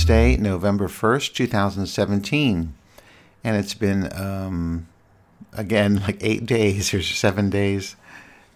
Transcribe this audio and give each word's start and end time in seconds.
Wednesday, 0.00 0.34
November 0.38 0.88
1st, 0.88 1.34
2017. 1.34 2.72
And 3.44 3.56
it's 3.58 3.74
been, 3.74 4.10
um, 4.18 4.88
again, 5.52 5.96
like 6.06 6.16
eight 6.22 6.46
days 6.46 6.94
or 6.94 7.02
seven 7.02 7.50
days. 7.50 7.96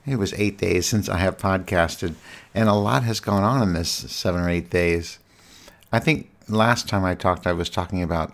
It 0.06 0.16
was 0.16 0.32
eight 0.38 0.56
days 0.56 0.86
since 0.86 1.06
I 1.06 1.18
have 1.18 1.36
podcasted. 1.36 2.14
And 2.54 2.70
a 2.70 2.72
lot 2.72 3.02
has 3.02 3.20
gone 3.20 3.42
on 3.42 3.60
in 3.60 3.74
this 3.74 3.90
seven 3.90 4.40
or 4.40 4.48
eight 4.48 4.70
days. 4.70 5.18
I 5.92 5.98
think 5.98 6.30
last 6.48 6.88
time 6.88 7.04
I 7.04 7.14
talked, 7.14 7.46
I 7.46 7.52
was 7.52 7.68
talking 7.68 8.02
about 8.02 8.32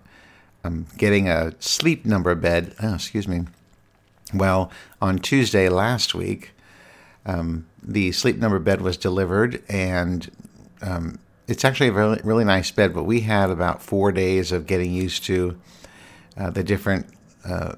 um, 0.62 0.86
getting 0.96 1.28
a 1.28 1.52
sleep 1.58 2.06
number 2.06 2.32
bed. 2.36 2.76
Oh, 2.80 2.94
excuse 2.94 3.26
me. 3.26 3.40
Well, 4.32 4.70
on 5.02 5.18
Tuesday 5.18 5.68
last 5.68 6.14
week, 6.14 6.52
um, 7.26 7.66
the 7.82 8.12
sleep 8.12 8.36
number 8.36 8.60
bed 8.60 8.80
was 8.80 8.96
delivered, 8.96 9.64
and 9.68 10.30
um, 10.80 11.18
it's 11.50 11.64
actually 11.64 11.88
a 11.88 11.92
really, 11.92 12.20
really 12.24 12.44
nice 12.44 12.70
bed. 12.70 12.94
But 12.94 13.04
we 13.04 13.20
had 13.20 13.50
about 13.50 13.82
four 13.82 14.12
days 14.12 14.52
of 14.52 14.66
getting 14.66 14.92
used 14.92 15.24
to 15.24 15.58
uh, 16.36 16.50
the 16.50 16.62
different 16.62 17.06
uh, 17.44 17.74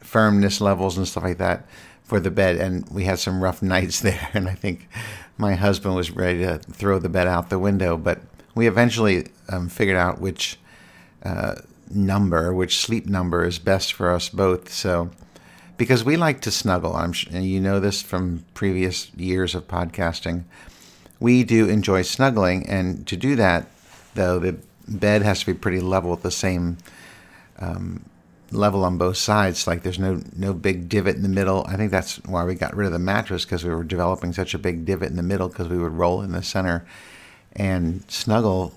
firmness 0.00 0.60
levels 0.60 0.96
and 0.96 1.06
stuff 1.06 1.24
like 1.24 1.38
that 1.38 1.66
for 2.04 2.20
the 2.20 2.30
bed, 2.30 2.56
and 2.56 2.88
we 2.90 3.04
had 3.04 3.18
some 3.18 3.42
rough 3.42 3.62
nights 3.74 4.00
there. 4.00 4.28
And 4.34 4.48
I 4.48 4.54
think 4.54 4.88
my 5.36 5.54
husband 5.54 5.94
was 5.94 6.10
ready 6.10 6.40
to 6.40 6.58
throw 6.58 6.98
the 6.98 7.08
bed 7.08 7.26
out 7.26 7.50
the 7.50 7.58
window, 7.58 7.96
but 7.96 8.20
we 8.54 8.66
eventually 8.66 9.28
um, 9.48 9.68
figured 9.68 9.96
out 9.96 10.20
which 10.20 10.58
uh, 11.24 11.56
number, 11.90 12.54
which 12.54 12.78
sleep 12.78 13.06
number 13.06 13.44
is 13.44 13.58
best 13.58 13.92
for 13.92 14.10
us 14.10 14.28
both. 14.28 14.72
So 14.72 15.10
because 15.76 16.04
we 16.04 16.16
like 16.16 16.40
to 16.42 16.50
snuggle. 16.50 16.94
I'm 16.94 17.12
and 17.30 17.44
you 17.44 17.60
know 17.60 17.80
this 17.80 18.02
from 18.02 18.44
previous 18.54 19.12
years 19.14 19.54
of 19.54 19.68
podcasting. 19.68 20.44
We 21.18 21.44
do 21.44 21.68
enjoy 21.68 22.02
snuggling, 22.02 22.68
and 22.68 23.06
to 23.06 23.16
do 23.16 23.36
that, 23.36 23.66
though, 24.14 24.38
the 24.38 24.56
bed 24.88 25.22
has 25.22 25.40
to 25.40 25.46
be 25.46 25.54
pretty 25.54 25.80
level 25.80 26.12
at 26.12 26.22
the 26.22 26.30
same 26.30 26.78
um, 27.58 28.04
level 28.50 28.84
on 28.84 28.98
both 28.98 29.16
sides. 29.16 29.66
Like 29.66 29.82
there's 29.82 29.98
no 29.98 30.22
no 30.36 30.52
big 30.52 30.88
divot 30.88 31.16
in 31.16 31.22
the 31.22 31.28
middle. 31.28 31.64
I 31.68 31.76
think 31.76 31.90
that's 31.90 32.16
why 32.24 32.44
we 32.44 32.54
got 32.54 32.76
rid 32.76 32.86
of 32.86 32.92
the 32.92 32.98
mattress 32.98 33.44
because 33.44 33.64
we 33.64 33.74
were 33.74 33.84
developing 33.84 34.32
such 34.32 34.54
a 34.54 34.58
big 34.58 34.84
divot 34.84 35.10
in 35.10 35.16
the 35.16 35.22
middle 35.22 35.48
because 35.48 35.68
we 35.68 35.78
would 35.78 35.92
roll 35.92 36.22
in 36.22 36.32
the 36.32 36.42
center 36.42 36.86
and 37.54 38.04
snuggle 38.08 38.72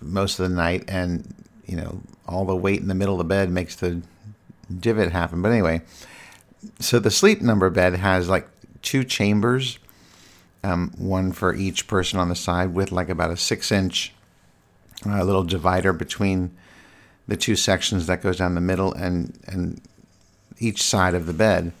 most 0.00 0.38
of 0.38 0.48
the 0.48 0.54
night, 0.54 0.84
and 0.88 1.34
you 1.66 1.76
know 1.76 2.00
all 2.26 2.44
the 2.44 2.56
weight 2.56 2.80
in 2.80 2.88
the 2.88 2.94
middle 2.94 3.14
of 3.14 3.18
the 3.18 3.24
bed 3.24 3.50
makes 3.50 3.76
the 3.76 4.02
divot 4.80 5.12
happen. 5.12 5.42
But 5.42 5.52
anyway, 5.52 5.82
so 6.80 6.98
the 6.98 7.10
sleep 7.10 7.40
number 7.40 7.70
bed 7.70 7.94
has 7.94 8.28
like 8.28 8.48
two 8.82 9.04
chambers, 9.04 9.78
um, 10.64 10.92
one 10.96 11.32
for 11.32 11.54
each 11.54 11.86
person 11.86 12.18
on 12.18 12.28
the 12.28 12.34
side, 12.34 12.74
with 12.74 12.90
like 12.90 13.08
about 13.08 13.30
a 13.30 13.36
six 13.36 13.70
inch 13.70 14.12
uh, 15.06 15.22
little 15.22 15.44
divider 15.44 15.92
between 15.92 16.56
the 17.28 17.36
two 17.36 17.56
sections 17.56 18.06
that 18.06 18.22
goes 18.22 18.38
down 18.38 18.54
the 18.54 18.60
middle 18.60 18.92
and 18.92 19.38
and 19.46 19.80
each 20.58 20.82
side 20.82 21.14
of 21.14 21.26
the 21.26 21.32
bed. 21.32 21.72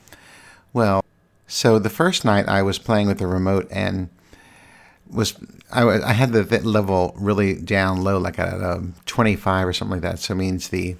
Well, 0.72 1.04
so 1.46 1.78
the 1.78 1.90
first 1.90 2.24
night 2.24 2.48
I 2.48 2.62
was 2.62 2.78
playing 2.78 3.06
with 3.06 3.18
the 3.18 3.26
remote 3.26 3.68
and 3.70 4.08
was 5.08 5.34
I, 5.72 5.84
I 6.02 6.12
had 6.12 6.32
the 6.32 6.60
level 6.60 7.14
really 7.16 7.54
down 7.54 8.02
low, 8.02 8.18
like 8.18 8.38
at 8.38 8.54
a 8.54 8.82
25 9.06 9.68
or 9.68 9.72
something 9.72 10.00
like 10.00 10.02
that. 10.02 10.18
So 10.18 10.34
it 10.34 10.38
means 10.38 10.68
the 10.68 10.96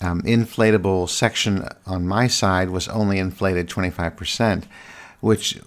um, 0.00 0.22
inflatable 0.22 1.08
section 1.08 1.68
on 1.86 2.06
my 2.06 2.26
side 2.26 2.70
was 2.70 2.88
only 2.88 3.18
inflated 3.18 3.68
25%, 3.68 4.64
which 5.20 5.58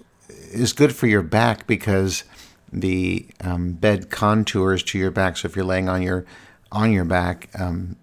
is 0.52 0.74
good 0.74 0.96
for 0.96 1.08
your 1.08 1.22
back 1.22 1.68
because 1.68 2.24
the 2.72 3.26
um, 3.42 3.74
bed 3.74 4.10
contours 4.10 4.84
to 4.84 4.98
your 4.98 5.12
back. 5.12 5.38
So 5.38 5.48
if 5.48 5.56
you're 5.56 5.66
laying 5.66 5.90
on 5.90 6.02
your 6.02 6.26
on 6.72 6.92
your 6.92 7.06
back, 7.06 7.50
um, 7.58 7.96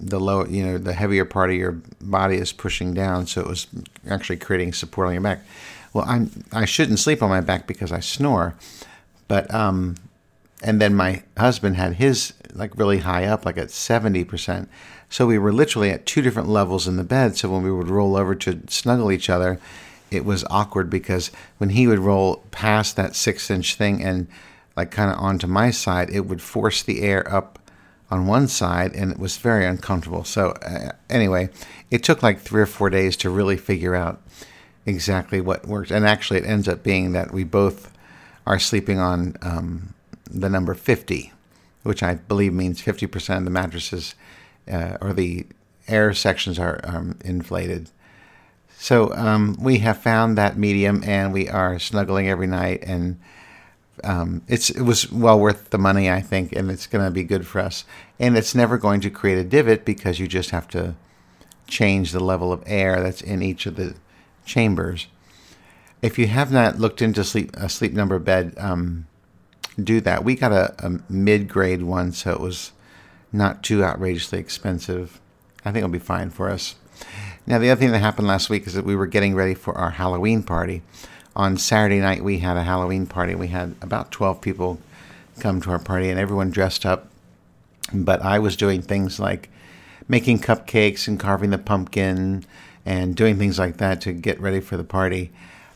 the 0.00 0.20
low, 0.20 0.44
you 0.46 0.64
know, 0.64 0.78
the 0.78 0.92
heavier 0.92 1.24
part 1.24 1.50
of 1.50 1.56
your 1.56 1.72
body 2.00 2.36
is 2.36 2.52
pushing 2.52 2.94
down, 2.94 3.26
so 3.26 3.40
it 3.40 3.46
was 3.46 3.66
actually 4.08 4.36
creating 4.36 4.72
support 4.72 5.08
on 5.08 5.14
your 5.14 5.22
back. 5.22 5.40
Well, 5.92 6.04
I'm 6.06 6.44
I 6.52 6.64
shouldn't 6.64 6.98
sleep 6.98 7.22
on 7.22 7.28
my 7.28 7.40
back 7.40 7.66
because 7.66 7.92
I 7.92 8.00
snore, 8.00 8.54
but 9.26 9.52
um, 9.52 9.96
and 10.62 10.80
then 10.80 10.94
my 10.94 11.22
husband 11.36 11.76
had 11.76 11.94
his 11.94 12.32
like 12.52 12.76
really 12.78 12.98
high 12.98 13.24
up, 13.24 13.44
like 13.44 13.58
at 13.58 13.70
seventy 13.70 14.24
percent. 14.24 14.68
So 15.10 15.26
we 15.26 15.38
were 15.38 15.52
literally 15.52 15.90
at 15.90 16.04
two 16.06 16.20
different 16.20 16.48
levels 16.48 16.86
in 16.86 16.96
the 16.96 17.04
bed. 17.04 17.36
So 17.36 17.50
when 17.50 17.62
we 17.62 17.72
would 17.72 17.88
roll 17.88 18.16
over 18.16 18.34
to 18.34 18.60
snuggle 18.68 19.10
each 19.10 19.30
other, 19.30 19.58
it 20.10 20.24
was 20.24 20.44
awkward 20.50 20.90
because 20.90 21.30
when 21.58 21.70
he 21.70 21.86
would 21.86 21.98
roll 21.98 22.44
past 22.50 22.96
that 22.96 23.14
six 23.14 23.50
inch 23.50 23.74
thing 23.74 24.02
and 24.02 24.26
like 24.76 24.90
kind 24.90 25.10
of 25.10 25.18
onto 25.18 25.46
my 25.46 25.70
side, 25.70 26.10
it 26.10 26.26
would 26.26 26.40
force 26.40 26.82
the 26.82 27.02
air 27.02 27.30
up 27.32 27.58
on 28.10 28.26
one 28.26 28.48
side 28.48 28.94
and 28.94 29.10
it 29.10 29.18
was 29.18 29.36
very 29.36 29.66
uncomfortable. 29.66 30.24
So, 30.24 30.50
uh, 30.62 30.92
anyway, 31.10 31.50
it 31.90 32.02
took 32.02 32.22
like 32.22 32.40
three 32.40 32.62
or 32.62 32.66
four 32.66 32.90
days 32.90 33.16
to 33.18 33.30
really 33.30 33.56
figure 33.56 33.94
out 33.94 34.22
exactly 34.86 35.40
what 35.40 35.66
worked. 35.66 35.90
And 35.90 36.06
actually, 36.06 36.38
it 36.38 36.46
ends 36.46 36.68
up 36.68 36.82
being 36.82 37.12
that 37.12 37.32
we 37.32 37.44
both 37.44 37.92
are 38.46 38.58
sleeping 38.58 38.98
on 38.98 39.36
um, 39.42 39.94
the 40.30 40.48
number 40.48 40.74
50, 40.74 41.32
which 41.82 42.02
I 42.02 42.14
believe 42.14 42.52
means 42.52 42.80
50% 42.80 43.36
of 43.36 43.44
the 43.44 43.50
mattresses 43.50 44.14
uh, 44.70 44.96
or 45.00 45.12
the 45.12 45.46
air 45.86 46.12
sections 46.14 46.58
are 46.58 46.80
um, 46.84 47.18
inflated. 47.24 47.90
So 48.80 49.12
um, 49.14 49.56
we 49.60 49.78
have 49.78 49.98
found 49.98 50.38
that 50.38 50.56
medium, 50.56 51.02
and 51.04 51.32
we 51.32 51.48
are 51.48 51.80
snuggling 51.80 52.28
every 52.28 52.46
night, 52.46 52.84
and 52.84 53.18
um, 54.04 54.42
it's 54.46 54.70
it 54.70 54.82
was 54.82 55.10
well 55.10 55.38
worth 55.38 55.70
the 55.70 55.78
money, 55.78 56.08
I 56.08 56.20
think, 56.20 56.52
and 56.52 56.70
it's 56.70 56.86
going 56.86 57.04
to 57.04 57.10
be 57.10 57.24
good 57.24 57.44
for 57.44 57.60
us. 57.60 57.84
And 58.20 58.38
it's 58.38 58.54
never 58.54 58.78
going 58.78 59.00
to 59.00 59.10
create 59.10 59.36
a 59.36 59.42
divot 59.42 59.84
because 59.84 60.20
you 60.20 60.28
just 60.28 60.50
have 60.50 60.68
to 60.68 60.94
change 61.66 62.12
the 62.12 62.22
level 62.22 62.52
of 62.52 62.62
air 62.66 63.02
that's 63.02 63.20
in 63.20 63.42
each 63.42 63.66
of 63.66 63.74
the 63.74 63.96
chambers. 64.44 65.08
If 66.00 66.16
you 66.16 66.28
have 66.28 66.52
not 66.52 66.78
looked 66.78 67.02
into 67.02 67.24
sleep 67.24 67.56
a 67.56 67.68
sleep 67.68 67.92
number 67.92 68.20
bed, 68.20 68.54
um, 68.58 69.08
do 69.82 70.00
that. 70.02 70.22
We 70.22 70.36
got 70.36 70.52
a, 70.52 70.74
a 70.86 71.00
mid 71.08 71.48
grade 71.48 71.82
one, 71.82 72.12
so 72.12 72.30
it 72.30 72.40
was 72.40 72.70
not 73.32 73.64
too 73.64 73.82
outrageously 73.82 74.38
expensive. 74.38 75.20
I 75.64 75.72
think 75.72 75.78
it'll 75.78 75.88
be 75.88 75.98
fine 75.98 76.30
for 76.30 76.48
us. 76.48 76.74
Now, 77.46 77.58
the 77.58 77.70
other 77.70 77.78
thing 77.78 77.92
that 77.92 77.98
happened 78.00 78.28
last 78.28 78.50
week 78.50 78.66
is 78.66 78.74
that 78.74 78.84
we 78.84 78.94
were 78.94 79.06
getting 79.06 79.34
ready 79.34 79.54
for 79.54 79.76
our 79.76 79.90
Halloween 79.90 80.42
party. 80.42 80.82
On 81.34 81.56
Saturday 81.56 82.00
night, 82.00 82.22
we 82.22 82.38
had 82.38 82.56
a 82.56 82.62
Halloween 82.62 83.06
party. 83.06 83.34
We 83.34 83.48
had 83.48 83.74
about 83.80 84.10
12 84.10 84.40
people 84.40 84.80
come 85.40 85.60
to 85.62 85.70
our 85.70 85.78
party, 85.78 86.10
and 86.10 86.18
everyone 86.18 86.50
dressed 86.50 86.84
up. 86.84 87.08
But 87.92 88.22
I 88.22 88.38
was 88.38 88.56
doing 88.56 88.82
things 88.82 89.18
like 89.18 89.48
making 90.08 90.40
cupcakes 90.40 91.08
and 91.08 91.18
carving 91.18 91.50
the 91.50 91.58
pumpkin 91.58 92.44
and 92.84 93.14
doing 93.14 93.38
things 93.38 93.58
like 93.58 93.76
that 93.78 94.00
to 94.02 94.12
get 94.12 94.40
ready 94.40 94.60
for 94.60 94.76
the 94.76 94.84
party. 94.84 95.30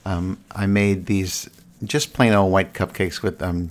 Um, 0.05 0.39
I 0.55 0.67
made 0.67 1.07
these 1.07 1.49
just 1.85 2.13
plain 2.13 2.33
old 2.33 2.53
white 2.53 2.75
cupcakes 2.75 3.23
with 3.23 3.43
um, 3.43 3.71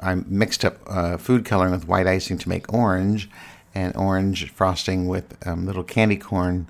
I 0.00 0.14
mixed 0.14 0.64
up 0.64 0.78
uh, 0.86 1.16
food 1.16 1.44
coloring 1.44 1.72
with 1.72 1.88
white 1.88 2.06
icing 2.06 2.38
to 2.38 2.48
make 2.48 2.72
orange, 2.72 3.28
and 3.78 3.96
orange 3.96 4.50
frosting 4.50 5.06
with 5.06 5.36
um, 5.46 5.64
little 5.64 5.84
candy 5.84 6.16
corn 6.16 6.66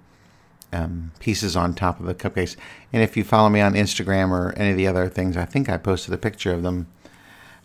um, 0.75 1.11
pieces 1.21 1.57
on 1.57 1.73
top 1.73 1.99
of 1.99 2.07
the 2.07 2.15
cupcakes. 2.15 2.55
And 2.93 3.03
if 3.03 3.17
you 3.17 3.25
follow 3.25 3.49
me 3.49 3.62
on 3.62 3.73
Instagram 3.73 4.31
or 4.31 4.53
any 4.56 4.73
of 4.73 4.77
the 4.77 4.87
other 4.87 5.09
things, 5.09 5.37
I 5.37 5.47
think 5.47 5.71
I 5.71 5.79
posted 5.79 6.12
a 6.12 6.19
picture 6.19 6.53
of 6.53 6.62
them. 6.62 6.87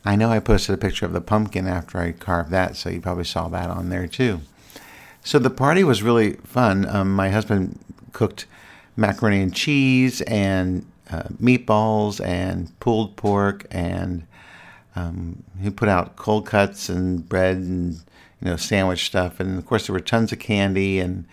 I 0.05 0.15
know 0.15 0.29
I 0.29 0.39
posted 0.39 0.73
a 0.75 0.77
picture 0.77 1.05
of 1.05 1.11
the 1.11 1.21
pumpkin 1.21 1.67
after 1.67 1.97
I 1.97 2.13
carved 2.13 2.51
that, 2.51 2.77
so 2.77 2.89
you 2.89 3.01
probably 3.01 3.25
saw 3.25 3.49
that 3.49 3.69
on 3.69 3.89
there 3.89 4.07
too. 4.07 4.39
So 5.23 5.39
the 5.39 5.49
party 5.49 5.83
was 5.83 6.01
really 6.01 6.33
fun. 6.43 6.87
Um, 6.87 7.13
my 7.13 7.29
husband 7.29 7.79
cooked 8.13 8.45
macaroni 8.95 9.41
and 9.41 9.53
cheese 9.53 10.21
and 10.21 10.85
uh, 11.11 11.23
meatballs 11.41 12.25
and 12.25 12.77
pulled 12.79 13.15
pork 13.17 13.65
and 13.71 14.25
um, 14.95 15.43
he 15.61 15.69
put 15.69 15.89
out 15.89 16.15
cold 16.15 16.45
cuts 16.45 16.87
and 16.87 17.27
bread 17.27 17.57
and 17.57 17.99
you 18.43 18.49
know 18.49 18.57
sandwich 18.57 19.05
stuff, 19.05 19.39
and 19.39 19.57
of 19.57 19.65
course 19.65 19.87
there 19.87 19.93
were 19.93 20.01
tons 20.01 20.33
of 20.33 20.39
candy, 20.39 20.99
and 20.99 21.25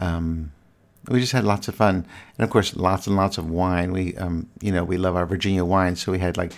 um, 0.00 0.52
we 1.06 1.20
just 1.20 1.32
had 1.32 1.44
lots 1.44 1.68
of 1.68 1.74
fun, 1.74 2.06
and 2.38 2.44
of 2.44 2.50
course 2.50 2.74
lots 2.74 3.06
and 3.06 3.14
lots 3.14 3.36
of 3.36 3.50
wine. 3.50 3.92
We 3.92 4.16
um, 4.16 4.48
you 4.60 4.72
know 4.72 4.82
we 4.82 4.96
love 4.96 5.16
our 5.16 5.26
Virginia 5.26 5.64
wines, 5.66 6.02
so 6.02 6.12
we 6.12 6.18
had 6.18 6.38
like 6.38 6.52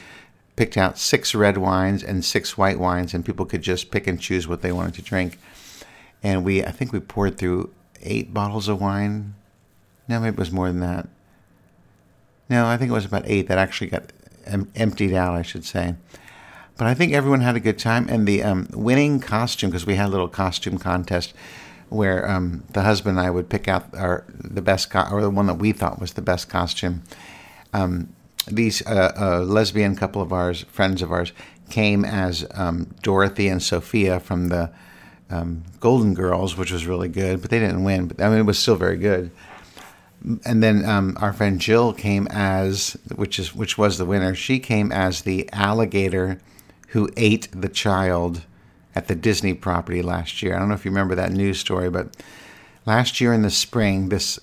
picked 0.54 0.76
out 0.76 0.98
six 0.98 1.34
red 1.34 1.58
wines 1.58 2.04
and 2.04 2.24
six 2.24 2.56
white 2.56 2.78
wines, 2.78 3.12
and 3.12 3.24
people 3.24 3.44
could 3.44 3.62
just 3.62 3.90
pick 3.90 4.06
and 4.06 4.20
choose 4.20 4.46
what 4.46 4.62
they 4.62 4.70
wanted 4.70 4.94
to 4.94 5.02
drink. 5.02 5.38
And 6.22 6.44
we 6.44 6.64
I 6.64 6.70
think 6.70 6.92
we 6.92 7.00
poured 7.00 7.36
through 7.36 7.72
eight 8.00 8.32
bottles 8.32 8.68
of 8.68 8.80
wine. 8.80 9.34
No, 10.06 10.20
maybe 10.20 10.34
it 10.34 10.38
was 10.38 10.52
more 10.52 10.68
than 10.68 10.80
that. 10.80 11.08
No, 12.48 12.66
I 12.66 12.76
think 12.76 12.90
it 12.90 12.94
was 12.94 13.04
about 13.04 13.24
eight 13.26 13.48
that 13.48 13.58
actually 13.58 13.88
got 13.88 14.04
em- 14.46 14.70
emptied 14.76 15.12
out, 15.12 15.34
I 15.34 15.42
should 15.42 15.64
say. 15.64 15.96
But 16.78 16.86
I 16.86 16.94
think 16.94 17.12
everyone 17.12 17.40
had 17.40 17.56
a 17.56 17.60
good 17.60 17.78
time, 17.78 18.08
and 18.08 18.26
the 18.26 18.42
um, 18.44 18.68
winning 18.72 19.18
costume 19.18 19.70
because 19.70 19.84
we 19.84 19.96
had 19.96 20.06
a 20.06 20.10
little 20.10 20.28
costume 20.28 20.78
contest 20.78 21.34
where 21.88 22.30
um, 22.30 22.62
the 22.72 22.82
husband 22.82 23.18
and 23.18 23.26
I 23.26 23.30
would 23.30 23.48
pick 23.48 23.66
out 23.66 23.92
our 23.94 24.24
the 24.32 24.62
best 24.62 24.88
co- 24.88 25.08
or 25.10 25.20
the 25.20 25.28
one 25.28 25.46
that 25.46 25.54
we 25.54 25.72
thought 25.72 26.00
was 26.00 26.12
the 26.12 26.22
best 26.22 26.48
costume. 26.48 27.02
Um, 27.72 28.14
these 28.46 28.86
uh, 28.86 29.44
lesbian 29.44 29.96
couple 29.96 30.22
of 30.22 30.32
ours, 30.32 30.62
friends 30.70 31.02
of 31.02 31.10
ours, 31.10 31.32
came 31.68 32.04
as 32.04 32.46
um, 32.54 32.94
Dorothy 33.02 33.48
and 33.48 33.62
Sophia 33.62 34.20
from 34.20 34.48
the 34.48 34.70
um, 35.30 35.64
Golden 35.80 36.14
Girls, 36.14 36.56
which 36.56 36.70
was 36.70 36.86
really 36.86 37.08
good, 37.08 37.42
but 37.42 37.50
they 37.50 37.58
didn't 37.58 37.82
win. 37.82 38.06
But 38.06 38.20
I 38.20 38.28
mean, 38.28 38.38
it 38.38 38.46
was 38.46 38.58
still 38.58 38.76
very 38.76 38.96
good. 38.96 39.32
And 40.44 40.62
then 40.62 40.84
um, 40.84 41.16
our 41.20 41.32
friend 41.32 41.60
Jill 41.60 41.92
came 41.92 42.28
as, 42.28 42.96
which 43.14 43.40
is 43.40 43.52
which 43.52 43.76
was 43.76 43.98
the 43.98 44.04
winner. 44.04 44.36
She 44.36 44.60
came 44.60 44.92
as 44.92 45.22
the 45.22 45.48
alligator 45.52 46.40
who 46.88 47.08
ate 47.16 47.48
the 47.52 47.68
child 47.68 48.42
at 48.94 49.08
the 49.08 49.14
Disney 49.14 49.54
property 49.54 50.02
last 50.02 50.42
year. 50.42 50.54
I 50.54 50.58
don't 50.58 50.68
know 50.68 50.74
if 50.74 50.84
you 50.84 50.90
remember 50.90 51.14
that 51.14 51.32
news 51.32 51.60
story, 51.60 51.90
but 51.90 52.16
last 52.86 53.20
year 53.20 53.32
in 53.32 53.42
the 53.42 53.50
spring, 53.50 54.08
this 54.08 54.38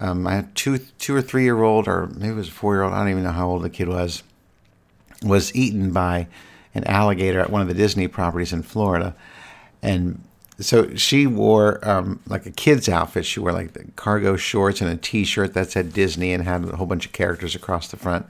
um, 0.00 0.26
I 0.26 0.34
had 0.34 0.54
two 0.54 0.78
two 0.78 1.14
or 1.14 1.22
three 1.22 1.44
year 1.44 1.62
old, 1.62 1.86
or 1.86 2.08
maybe 2.08 2.32
it 2.32 2.36
was 2.36 2.48
a 2.48 2.52
four 2.52 2.74
year 2.74 2.82
old. 2.82 2.92
I 2.92 2.98
don't 2.98 3.10
even 3.10 3.24
know 3.24 3.30
how 3.30 3.48
old 3.48 3.62
the 3.62 3.70
kid 3.70 3.88
was. 3.88 4.22
Was 5.22 5.54
eaten 5.54 5.92
by 5.92 6.26
an 6.74 6.82
alligator 6.84 7.38
at 7.38 7.50
one 7.50 7.62
of 7.62 7.68
the 7.68 7.74
Disney 7.74 8.08
properties 8.08 8.52
in 8.52 8.62
Florida, 8.62 9.14
and 9.80 10.20
so 10.58 10.94
she 10.96 11.26
wore 11.26 11.86
um, 11.88 12.20
like 12.26 12.46
a 12.46 12.50
kid's 12.50 12.88
outfit. 12.88 13.24
She 13.26 13.40
wore 13.40 13.52
like 13.52 13.72
the 13.72 13.84
cargo 13.96 14.36
shorts 14.36 14.80
and 14.80 14.90
a 14.90 14.96
T-shirt 14.96 15.54
that 15.54 15.70
said 15.70 15.92
Disney 15.92 16.32
and 16.32 16.42
had 16.44 16.64
a 16.64 16.76
whole 16.76 16.86
bunch 16.86 17.06
of 17.06 17.12
characters 17.12 17.54
across 17.54 17.88
the 17.88 17.96
front. 17.96 18.26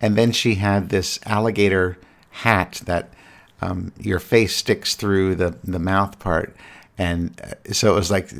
And 0.00 0.16
then 0.16 0.32
she 0.32 0.56
had 0.56 0.88
this 0.88 1.18
alligator 1.26 1.98
hat 2.32 2.82
that 2.86 3.10
um, 3.60 3.92
your 3.98 4.18
face 4.18 4.56
sticks 4.56 4.94
through 4.94 5.36
the 5.36 5.56
the 5.62 5.78
mouth 5.78 6.18
part, 6.18 6.56
and 6.98 7.40
uh, 7.42 7.72
so 7.72 7.92
it 7.92 7.96
was 7.96 8.10
like 8.10 8.32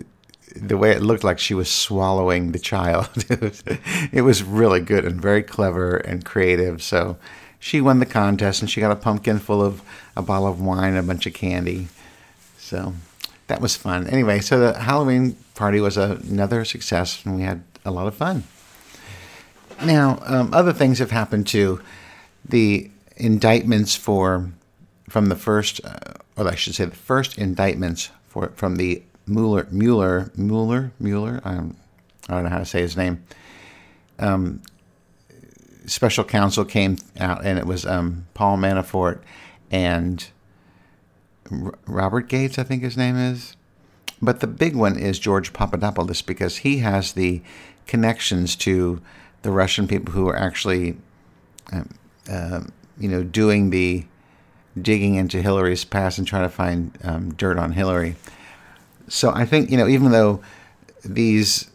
the 0.57 0.77
way 0.77 0.91
it 0.91 1.03
looked 1.03 1.25
like 1.25 1.39
she 1.39 1.55
was 1.55 1.71
swallowing 1.71 2.53
the 2.53 2.59
child. 2.59 3.09
it, 4.13 4.23
was, 4.23 4.43
really 4.43 4.81
good 4.81 5.05
and 5.05 5.21
very 5.21 5.43
clever 5.43 5.97
and 5.97 6.25
creative. 6.25 6.83
So 6.83 7.17
she 7.59 7.81
won 7.81 8.01
the 8.01 8.07
contest 8.07 8.61
and 8.61 8.71
she 8.71 8.81
got 8.81 8.91
a 8.91 8.97
pumpkin 8.97 9.39
full 9.39 9.63
of 9.63 9.83
a 10.17 10.23
bottle 10.23 10.49
of 10.49 10.61
wine 10.61 10.91
and 10.91 10.99
a 10.99 11.03
bunch 11.03 11.27
of 11.27 11.33
candy. 11.33 11.89
So 12.59 12.95
that 13.47 13.61
was 13.61 13.77
fun. 13.77 14.07
Anyway, 14.09 14.41
so 14.41 14.59
the 14.59 14.79
Halloween 14.79 15.37
party 15.55 15.81
was 15.81 15.97
a, 15.97 16.19
another 16.29 16.65
success, 16.65 17.25
and 17.25 17.37
we 17.37 17.43
had 17.43 17.63
a 17.85 17.91
lot 17.91 18.07
of 18.07 18.15
fun. 18.15 18.45
Now, 19.85 20.19
um, 20.25 20.55
other 20.55 20.73
things 20.73 20.99
have 20.99 21.11
happened 21.11 21.47
too. 21.47 21.81
The 22.49 22.91
indictments 23.17 23.95
for 23.97 24.51
from 25.09 25.27
the 25.27 25.37
first, 25.37 25.81
uh, 25.85 26.15
or 26.37 26.49
I 26.49 26.55
should 26.55 26.75
say, 26.75 26.87
the 26.87 26.97
first 26.97 27.39
indictments 27.39 28.11
for 28.29 28.53
from 28.57 28.77
the 28.77 29.03
Mueller 29.27 29.67
Mueller 29.71 30.31
Mueller 30.37 30.93
Mueller. 30.99 31.41
Um, 31.45 31.77
I 32.29 32.35
don't 32.35 32.45
know 32.45 32.51
how 32.51 32.59
to 32.59 32.67
say 32.67 32.81
his 32.81 32.97
name. 32.97 33.25
Um, 34.19 34.63
special 35.87 36.25
counsel 36.25 36.65
came 36.65 36.99
out, 37.19 37.45
and 37.45 37.59
it 37.59 37.67
was 37.67 37.85
um, 37.85 38.27
Paul 38.35 38.57
Manafort 38.57 39.21
and 39.71 40.29
Robert 41.87 42.29
Gates, 42.29 42.59
I 42.59 42.63
think 42.63 42.83
his 42.83 42.97
name 42.97 43.17
is. 43.17 43.57
But 44.21 44.41
the 44.41 44.47
big 44.47 44.77
one 44.77 44.99
is 44.99 45.19
George 45.19 45.53
Papadopoulos 45.53 46.23
because 46.23 46.59
he 46.59 46.79
has 46.79 47.13
the 47.13 47.43
connections 47.87 48.55
to 48.57 49.01
the 49.43 49.51
Russian 49.51 49.89
people 49.89 50.15
who 50.15 50.29
are 50.29 50.37
actually, 50.37 50.97
um, 51.73 51.89
uh, 52.31 52.61
you 53.03 53.09
know, 53.09 53.23
doing 53.23 53.71
the 53.71 54.05
digging 54.81 55.17
into 55.17 55.43
Hillary's 55.43 55.85
past 55.85 56.17
and 56.19 56.27
trying 56.27 56.45
to 56.45 56.49
find 56.49 56.97
um, 57.05 57.35
dirt 57.35 57.59
on 57.59 57.73
Hillary. 57.73 58.17
So 59.09 59.31
I 59.31 59.45
think 59.45 59.71
you 59.71 59.77
know, 59.77 59.89
even 59.89 60.13
though 60.13 60.41
these 61.05 61.69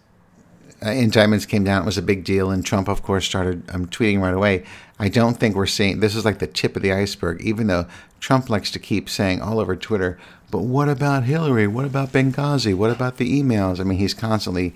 uh, 0.84 0.90
indictments 0.90 1.46
came 1.46 1.64
down, 1.64 1.84
it 1.84 1.86
was 1.86 1.98
a 1.98 2.02
big 2.02 2.24
deal, 2.24 2.50
and 2.50 2.66
Trump, 2.66 2.88
of 2.88 3.04
course, 3.04 3.26
started 3.26 3.64
um, 3.70 3.88
tweeting 3.88 4.22
right 4.22 4.34
away. 4.34 4.64
I 5.00 5.10
don't 5.10 5.36
think 5.36 5.56
we're 5.56 5.68
seeing 5.68 6.00
this 6.00 6.16
is 6.16 6.26
like 6.26 6.40
the 6.40 6.48
tip 6.48 6.76
of 6.76 6.82
the 6.82 6.94
iceberg, 6.94 7.42
even 7.42 7.68
though 7.68 7.86
Trump 8.20 8.50
likes 8.50 8.72
to 8.72 8.80
keep 8.80 9.10
saying 9.10 9.42
all 9.42 9.60
over 9.60 9.76
Twitter, 9.76 10.18
but 10.50 10.64
what 10.64 10.88
about 10.88 11.24
Hillary? 11.24 11.68
What 11.68 11.86
about 11.86 12.14
Benghazi? 12.14 12.74
What 12.74 12.90
about 12.90 13.18
the 13.18 13.42
emails? 13.42 13.80
I 13.80 13.84
mean, 13.84 14.00
he's 14.00 14.14
constantly 14.14 14.74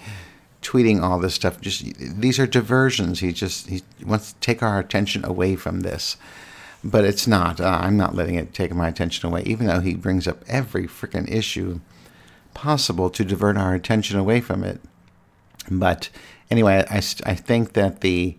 tweeting 0.62 1.02
all 1.02 1.20
this 1.20 1.34
stuff. 1.34 1.60
Just 1.62 1.84
these 1.98 2.40
are 2.40 2.48
diversions. 2.48 3.20
He 3.20 3.34
just 3.34 3.68
he 3.68 3.82
wants 4.04 4.34
to 4.34 4.40
take 4.40 4.62
our 4.62 4.80
attention 4.80 5.26
away 5.26 5.56
from 5.56 5.82
this, 5.82 6.18
but 6.84 7.04
it's 7.04 7.28
not. 7.28 7.60
Uh, 7.60 7.80
I'm 7.82 7.98
not 7.98 8.16
letting 8.16 8.36
it 8.36 8.54
take 8.54 8.74
my 8.74 8.88
attention 8.88 9.28
away, 9.28 9.44
even 9.46 9.68
though 9.68 9.80
he 9.80 9.96
brings 9.96 10.28
up 10.28 10.44
every 10.48 10.88
freaking 10.88 11.30
issue 11.32 11.80
possible 12.54 13.10
to 13.10 13.24
divert 13.24 13.58
our 13.58 13.74
attention 13.74 14.18
away 14.18 14.42
from 14.42 14.64
it. 14.64 14.82
But 15.70 16.10
anyway, 16.50 16.86
I, 16.90 16.98
I 16.98 17.36
think 17.36 17.74
that 17.74 18.02
the 18.02 18.38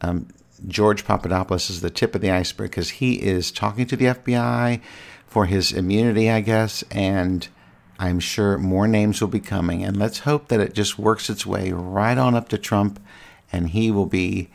um, 0.00 0.28
George 0.66 1.04
Papadopoulos 1.04 1.70
is 1.70 1.80
the 1.80 1.90
tip 1.90 2.14
of 2.14 2.20
the 2.20 2.30
iceberg 2.30 2.70
because 2.70 2.90
he 2.90 3.14
is 3.14 3.50
talking 3.50 3.86
to 3.86 3.96
the 3.96 4.06
FBI 4.06 4.80
for 5.26 5.46
his 5.46 5.72
immunity, 5.72 6.30
I 6.30 6.40
guess, 6.40 6.84
and 6.90 7.48
I'm 8.04 8.20
sure 8.20 8.58
more 8.58 8.86
names 8.86 9.20
will 9.20 9.28
be 9.28 9.40
coming. 9.40 9.82
And 9.82 9.96
let's 9.96 10.20
hope 10.20 10.48
that 10.48 10.60
it 10.60 10.74
just 10.74 10.98
works 10.98 11.30
its 11.30 11.46
way 11.46 11.72
right 11.72 12.18
on 12.18 12.34
up 12.34 12.50
to 12.50 12.58
Trump 12.58 13.00
and 13.50 13.70
he 13.70 13.90
will 13.90 14.06
be 14.06 14.50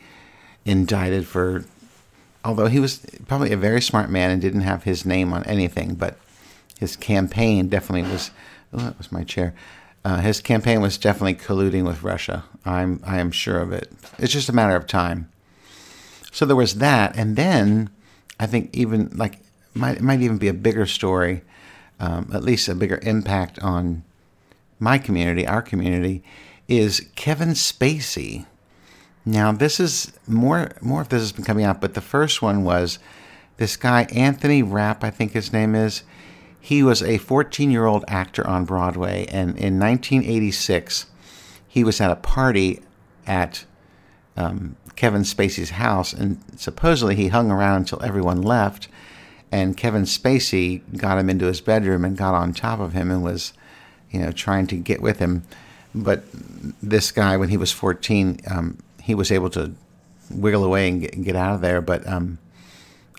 indicted 0.64 1.26
for, 1.26 1.64
although 2.44 2.68
he 2.68 2.78
was 2.78 3.04
probably 3.26 3.50
a 3.50 3.56
very 3.56 3.82
smart 3.82 4.08
man 4.08 4.30
and 4.30 4.40
didn't 4.40 4.60
have 4.60 4.84
his 4.84 5.04
name 5.04 5.32
on 5.32 5.42
anything, 5.44 5.96
but 5.96 6.16
his 6.78 6.94
campaign 6.94 7.68
definitely 7.68 8.08
was. 8.10 8.30
Oh, 8.72 8.78
that 8.78 8.98
was 8.98 9.10
my 9.10 9.24
chair. 9.24 9.52
Uh, 10.04 10.20
his 10.20 10.40
campaign 10.40 10.80
was 10.80 10.96
definitely 10.96 11.34
colluding 11.34 11.84
with 11.84 12.04
Russia. 12.04 12.44
I'm 12.64 13.02
I 13.04 13.18
am 13.18 13.32
sure 13.32 13.58
of 13.58 13.72
it. 13.72 13.90
It's 14.18 14.32
just 14.32 14.48
a 14.48 14.54
matter 14.54 14.76
of 14.76 14.86
time. 14.86 15.28
So 16.30 16.46
there 16.46 16.54
was 16.54 16.76
that, 16.76 17.16
and 17.16 17.34
then 17.34 17.90
I 18.38 18.46
think 18.46 18.70
even 18.72 19.10
like 19.16 19.40
might 19.74 20.00
might 20.00 20.20
even 20.20 20.38
be 20.38 20.48
a 20.48 20.54
bigger 20.54 20.86
story, 20.86 21.42
um, 22.00 22.30
at 22.32 22.42
least 22.42 22.68
a 22.68 22.74
bigger 22.74 22.98
impact 23.02 23.58
on 23.60 24.02
my 24.80 24.98
community, 24.98 25.46
our 25.46 25.62
community, 25.62 26.24
is 26.66 27.08
Kevin 27.14 27.50
Spacey. 27.50 28.46
Now 29.24 29.52
this 29.52 29.78
is 29.78 30.12
more 30.26 30.72
more 30.80 31.02
of 31.02 31.10
this 31.10 31.20
has 31.20 31.32
been 31.32 31.44
coming 31.44 31.64
out, 31.64 31.80
but 31.80 31.94
the 31.94 32.00
first 32.00 32.40
one 32.40 32.64
was 32.64 32.98
this 33.58 33.76
guy 33.76 34.04
Anthony 34.04 34.62
Rapp, 34.62 35.04
I 35.04 35.10
think 35.10 35.32
his 35.32 35.52
name 35.52 35.74
is. 35.74 36.02
He 36.58 36.82
was 36.82 37.02
a 37.02 37.18
14 37.18 37.70
year 37.70 37.86
old 37.86 38.04
actor 38.08 38.46
on 38.46 38.64
Broadway, 38.64 39.26
and 39.26 39.50
in 39.50 39.78
1986, 39.78 41.06
he 41.68 41.84
was 41.84 42.00
at 42.00 42.10
a 42.10 42.16
party 42.16 42.82
at 43.26 43.64
um, 44.36 44.76
Kevin 44.96 45.22
Spacey's 45.22 45.70
house, 45.70 46.12
and 46.12 46.42
supposedly 46.56 47.14
he 47.14 47.28
hung 47.28 47.50
around 47.50 47.76
until 47.76 48.02
everyone 48.02 48.42
left. 48.42 48.88
And 49.52 49.76
Kevin 49.76 50.02
Spacey 50.02 50.82
got 50.96 51.18
him 51.18 51.28
into 51.28 51.46
his 51.46 51.60
bedroom 51.60 52.04
and 52.04 52.16
got 52.16 52.34
on 52.34 52.52
top 52.52 52.78
of 52.78 52.92
him 52.92 53.10
and 53.10 53.22
was, 53.22 53.52
you 54.10 54.20
know, 54.20 54.30
trying 54.30 54.66
to 54.68 54.76
get 54.76 55.02
with 55.02 55.18
him. 55.18 55.42
But 55.94 56.24
this 56.82 57.10
guy, 57.10 57.36
when 57.36 57.48
he 57.48 57.56
was 57.56 57.72
14, 57.72 58.40
um, 58.48 58.78
he 59.02 59.14
was 59.14 59.32
able 59.32 59.50
to 59.50 59.72
wiggle 60.30 60.64
away 60.64 60.88
and 60.88 61.00
get, 61.00 61.22
get 61.22 61.36
out 61.36 61.56
of 61.56 61.60
there. 61.60 61.80
But 61.80 62.06
um, 62.06 62.38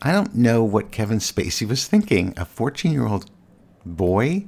I 0.01 0.11
don't 0.11 0.35
know 0.35 0.63
what 0.63 0.91
Kevin 0.91 1.19
Spacey 1.19 1.67
was 1.67 1.87
thinking. 1.87 2.33
A 2.37 2.45
14 2.45 2.91
year 2.91 3.07
old 3.07 3.29
boy? 3.85 4.45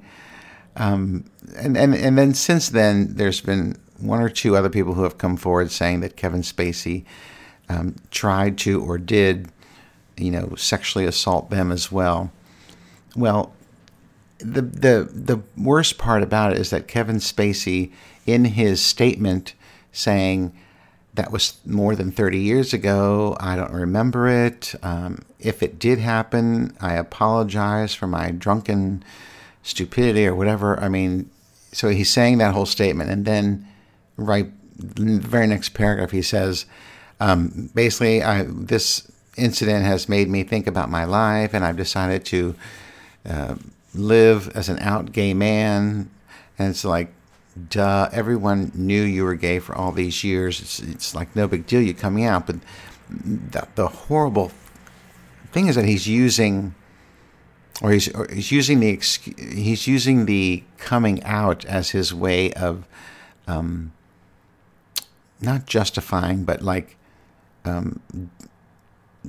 Um, 0.76 1.26
and, 1.58 1.78
and, 1.78 1.94
and 1.94 2.18
then 2.18 2.34
since 2.34 2.70
then, 2.70 3.16
there's 3.16 3.42
been 3.42 3.78
one 4.00 4.22
or 4.22 4.30
two 4.30 4.56
other 4.56 4.70
people 4.70 4.94
who 4.94 5.04
have 5.04 5.18
come 5.18 5.38
forward 5.38 5.72
saying 5.72 6.00
that 6.02 6.16
Kevin 6.18 6.42
Spacey 6.42 7.06
um, 7.70 7.96
tried 8.12 8.58
to 8.60 8.82
or 8.82 8.98
did, 8.98 9.50
you 10.18 10.32
know, 10.32 10.56
sexually 10.56 11.06
assault 11.06 11.50
them 11.50 11.72
as 11.72 11.92
well. 11.92 12.32
Well, 13.16 13.54
the 14.40 14.62
the 14.62 15.10
the 15.12 15.42
worst 15.58 15.98
part 15.98 16.24
about 16.24 16.54
it 16.54 16.60
is 16.60 16.70
that 16.72 16.88
Kevin 16.88 17.18
Spacey, 17.18 17.92
in 18.26 18.46
his 18.46 18.82
statement, 18.82 19.54
saying 19.92 20.54
that 21.14 21.32
was 21.32 21.60
more 21.66 21.96
than 21.96 22.12
30 22.12 22.40
years 22.40 22.74
ago. 22.74 23.38
I 23.40 23.56
don't 23.56 23.72
remember 23.72 24.28
it. 24.28 24.74
Um, 24.82 25.24
if 25.40 25.62
it 25.62 25.78
did 25.78 26.00
happen, 26.00 26.76
I 26.82 26.94
apologize 26.94 27.94
for 27.94 28.08
my 28.08 28.32
drunken 28.32 29.04
stupidity 29.62 30.26
or 30.26 30.34
whatever. 30.34 30.80
I 30.80 30.90
mean, 30.90 31.30
so 31.72 31.90
he's 31.90 32.10
saying 32.10 32.40
that 32.40 32.54
whole 32.54 32.66
statement, 32.66 33.12
and 33.12 33.26
then 33.26 33.68
right 34.18 34.52
the 34.76 35.20
very 35.20 35.48
next 35.48 35.70
paragraph 35.70 36.12
he 36.12 36.22
says, 36.22 36.66
um, 37.20 37.70
basically, 37.74 38.24
I, 38.24 38.44
this 38.44 39.10
incident 39.38 39.86
has 39.86 40.08
made 40.08 40.30
me 40.30 40.44
think 40.44 40.68
about 40.68 40.90
my 40.90 41.06
life, 41.06 41.54
and 41.54 41.66
I've 41.66 41.78
decided 41.78 42.26
to 42.26 42.56
uh, 43.28 43.56
live 43.94 44.50
as 44.56 44.70
an 44.70 44.80
out 44.80 45.12
gay 45.12 45.34
man. 45.34 46.10
And 46.58 46.70
it's 46.70 46.86
like, 46.86 47.14
duh, 47.70 48.10
everyone 48.12 48.72
knew 48.76 49.02
you 49.02 49.24
were 49.24 49.36
gay 49.36 49.60
for 49.60 49.76
all 49.76 49.92
these 49.92 50.24
years. 50.24 50.60
It's, 50.60 50.80
it's 50.80 51.16
like 51.16 51.36
no 51.36 51.48
big 51.48 51.66
deal 51.66 51.82
You're 51.82 51.94
coming 51.94 52.26
out. 52.26 52.48
But 52.48 52.58
the, 53.10 53.68
the 53.76 53.88
horrible 53.88 54.52
thing 55.52 55.68
is 55.68 55.76
that 55.76 55.86
he's 55.86 56.08
using, 56.08 56.76
or 57.82 57.92
he's, 57.92 58.10
or 58.14 58.28
he's 58.32 58.52
using 58.52 58.80
the 58.80 59.00
he's 59.38 59.88
using 59.88 60.26
the 60.26 60.64
coming 60.78 61.24
out 61.24 61.66
as 61.66 61.92
his 61.92 62.14
way 62.14 62.54
of, 62.54 62.86
um, 63.48 63.92
not 65.42 65.66
justifying, 65.66 66.46
but 66.46 66.62
like, 66.62 66.96
um, 67.66 68.00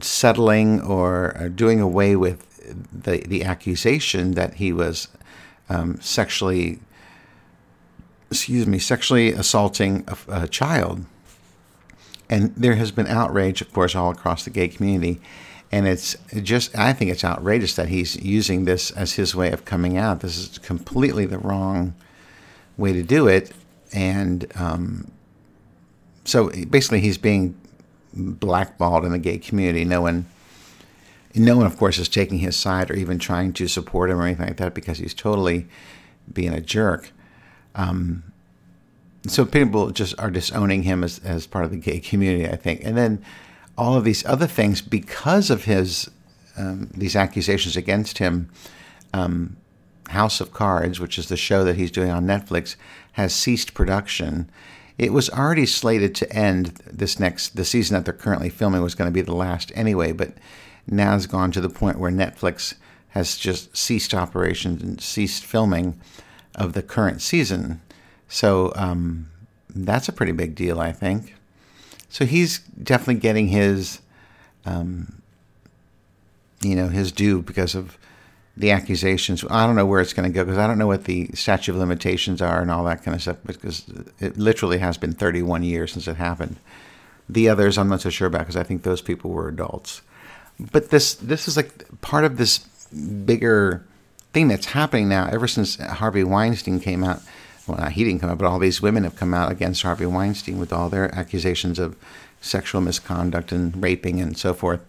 settling 0.01 0.81
or, 0.81 1.37
or 1.39 1.49
doing 1.49 1.81
away 1.81 2.17
with 2.17 2.51
the 2.93 3.19
the 3.27 3.45
accusation 3.45 4.33
that 4.33 4.55
he 4.55 4.73
was 4.73 5.09
um, 5.69 6.01
sexually 6.01 6.81
excuse 8.31 8.67
me 8.67 8.79
sexually 8.79 9.33
assaulting 9.33 10.05
a, 10.09 10.43
a 10.43 10.49
child. 10.49 11.05
And 12.31 12.55
there 12.57 12.75
has 12.77 12.91
been 12.91 13.07
outrage 13.07 13.61
of 13.61 13.73
course 13.73 13.95
all 13.95 14.11
across 14.11 14.45
the 14.45 14.51
gay 14.51 14.69
community. 14.69 15.21
And 15.71 15.89
it's 15.89 16.17
just 16.43 16.77
i 16.77 16.93
think 16.93 17.11
it's 17.11 17.25
outrageous 17.25 17.77
that 17.77 17.89
he's 17.89 18.17
using 18.17 18.65
this 18.65 18.91
as 18.93 19.15
his 19.15 19.35
way 19.35 19.53
of 19.53 19.65
coming 19.65 19.97
out. 19.97 20.21
This 20.21 20.39
is 20.39 20.59
completely 20.59 21.27
the 21.27 21.39
wrong 21.39 21.95
way 22.77 22.93
to 22.93 23.03
do 23.03 23.29
it. 23.29 23.53
And 23.93 24.51
um, 24.57 25.11
so 26.25 26.51
basically 26.71 27.01
he's 27.01 27.19
being 27.19 27.57
blackballed 28.15 29.05
in 29.05 29.13
the 29.13 29.19
gay 29.19 29.39
community 29.39 29.85
no 29.85 30.01
one 30.01 30.27
no 31.35 31.57
one, 31.57 31.67
of 31.67 31.77
course, 31.77 31.99
is 31.99 32.09
taking 32.09 32.39
his 32.39 32.57
side 32.57 32.91
or 32.91 32.95
even 32.95 33.19
trying 33.19 33.53
to 33.55 33.67
support 33.67 34.11
him 34.11 34.21
or 34.21 34.27
anything 34.27 34.47
like 34.47 34.57
that 34.59 34.75
because 34.75 34.99
he's 34.99 35.15
totally 35.15 35.67
being 36.33 36.53
a 36.53 36.61
jerk. 36.61 37.11
Um, 37.75 38.23
so 39.27 39.45
people 39.45 39.91
just 39.91 40.19
are 40.21 40.31
disowning 40.31 40.85
him 40.85 41.03
as, 41.03 41.19
as 41.21 41.47
part 41.47 41.65
of 41.65 41.71
the 41.71 41.77
gay 41.77 41.99
community, 41.99 42.49
I 42.49 42.57
think. 42.57 42.83
And 42.85 42.97
then 42.97 43.25
all 43.77 43.97
of 43.97 44.05
these 44.05 44.25
other 44.27 44.47
things, 44.47 44.81
because 44.81 45.51
of 45.51 45.65
his 45.65 46.11
um, 46.57 46.89
these 46.95 47.17
accusations 47.17 47.77
against 47.77 48.19
him, 48.19 48.49
um, 49.13 49.57
House 50.11 50.41
of 50.41 50.53
Cards, 50.53 51.01
which 51.01 51.19
is 51.19 51.29
the 51.29 51.37
show 51.37 51.65
that 51.65 51.75
he's 51.75 51.91
doing 51.91 52.11
on 52.11 52.27
Netflix, 52.27 52.77
has 53.13 53.35
ceased 53.35 53.75
production. 53.75 54.49
It 54.97 55.13
was 55.13 55.29
already 55.31 55.67
slated 55.67 56.15
to 56.17 56.33
end 56.33 56.67
this 56.87 57.19
next 57.19 57.57
the 57.57 57.65
season 57.65 57.95
that 57.95 58.05
they're 58.05 58.15
currently 58.15 58.49
filming 58.49 58.83
was 58.83 58.95
going 58.95 59.11
to 59.11 59.15
be 59.15 59.23
the 59.23 59.35
last 59.35 59.73
anyway, 59.75 60.13
but 60.13 60.35
now 60.87 61.17
it's 61.17 61.27
gone 61.27 61.51
to 61.53 61.61
the 61.61 61.69
point 61.69 61.99
where 61.99 62.13
Netflix 62.13 62.75
has 63.09 63.37
just 63.37 63.77
ceased 63.77 64.15
operations 64.15 64.83
and 64.83 65.01
ceased 65.01 65.45
filming 65.45 66.01
of 66.55 66.73
the 66.73 66.83
current 66.83 67.23
season. 67.23 67.81
So 68.29 68.73
um, 68.77 69.31
that's 69.75 70.09
a 70.09 70.13
pretty 70.13 70.33
big 70.33 70.55
deal, 70.55 70.81
I 70.81 70.93
think. 70.93 71.35
So 72.09 72.25
he's 72.25 72.61
definitely 72.61 73.21
getting 73.21 73.49
his, 73.49 74.01
um, 74.65 75.21
you 76.63 76.77
know, 76.77 76.89
his 76.89 77.11
due 77.11 77.43
because 77.43 77.75
of 77.75 77.99
the 78.57 78.71
accusations. 78.71 79.45
I 79.51 79.67
don't 79.67 79.77
know 79.77 79.87
where 79.87 80.01
it's 80.01 80.13
going 80.13 80.31
to 80.31 80.35
go 80.35 80.45
because 80.45 80.59
I 80.59 80.67
don't 80.67 80.79
know 80.79 80.87
what 80.87 81.05
the 81.05 81.29
statute 81.35 81.73
of 81.73 81.79
limitations 81.79 82.41
are 82.41 82.61
and 82.61 82.71
all 82.71 82.85
that 82.85 83.03
kind 83.03 83.15
of 83.15 83.23
stuff 83.23 83.39
because 83.45 83.85
it 84.21 84.37
literally 84.37 84.79
has 84.79 84.97
been 84.97 85.13
31 85.13 85.63
years 85.65 85.93
since 85.93 86.07
it 86.07 86.17
happened. 86.17 86.57
The 87.29 87.49
others 87.49 87.79
I'm 87.79 87.89
not 87.89 88.03
so 88.03 88.11
sure 88.11 88.29
about 88.29 88.41
because 88.41 88.57
I 88.57 88.63
think 88.63 88.83
those 88.83 89.01
people 89.01 89.31
were 89.31 89.49
adults 89.49 90.03
but 90.59 90.91
this 90.91 91.15
this 91.15 91.49
is 91.49 91.57
like 91.57 92.01
part 92.01 92.25
of 92.25 92.37
this 92.37 92.59
bigger 93.25 93.85
thing 94.33 94.49
that's 94.49 94.67
happening 94.67 95.09
now. 95.09 95.29
Ever 95.31 95.49
since 95.49 95.77
Harvey 95.77 96.25
Weinstein 96.25 96.81
came 96.81 97.05
out, 97.05 97.21
well, 97.67 97.79
not 97.79 97.93
he 97.93 98.05
didn't 98.05 98.21
come 98.21 98.31
out, 98.31 98.39
but 98.39 98.47
all 98.47 98.59
these 98.59 98.81
women 98.81 99.05
have 99.05 99.17
come 99.17 99.35
out 99.35 99.51
against 99.51 99.83
Harvey 99.83 100.07
Weinstein 100.07 100.59
with 100.59 100.73
all 100.73 100.89
their 100.89 101.13
accusations 101.15 101.79
of 101.79 101.97
sexual 102.41 102.81
misconduct 102.81 103.53
and 103.53 103.83
raping 103.83 104.21
and 104.21 104.37
so 104.37 104.55
forth. 104.55 104.81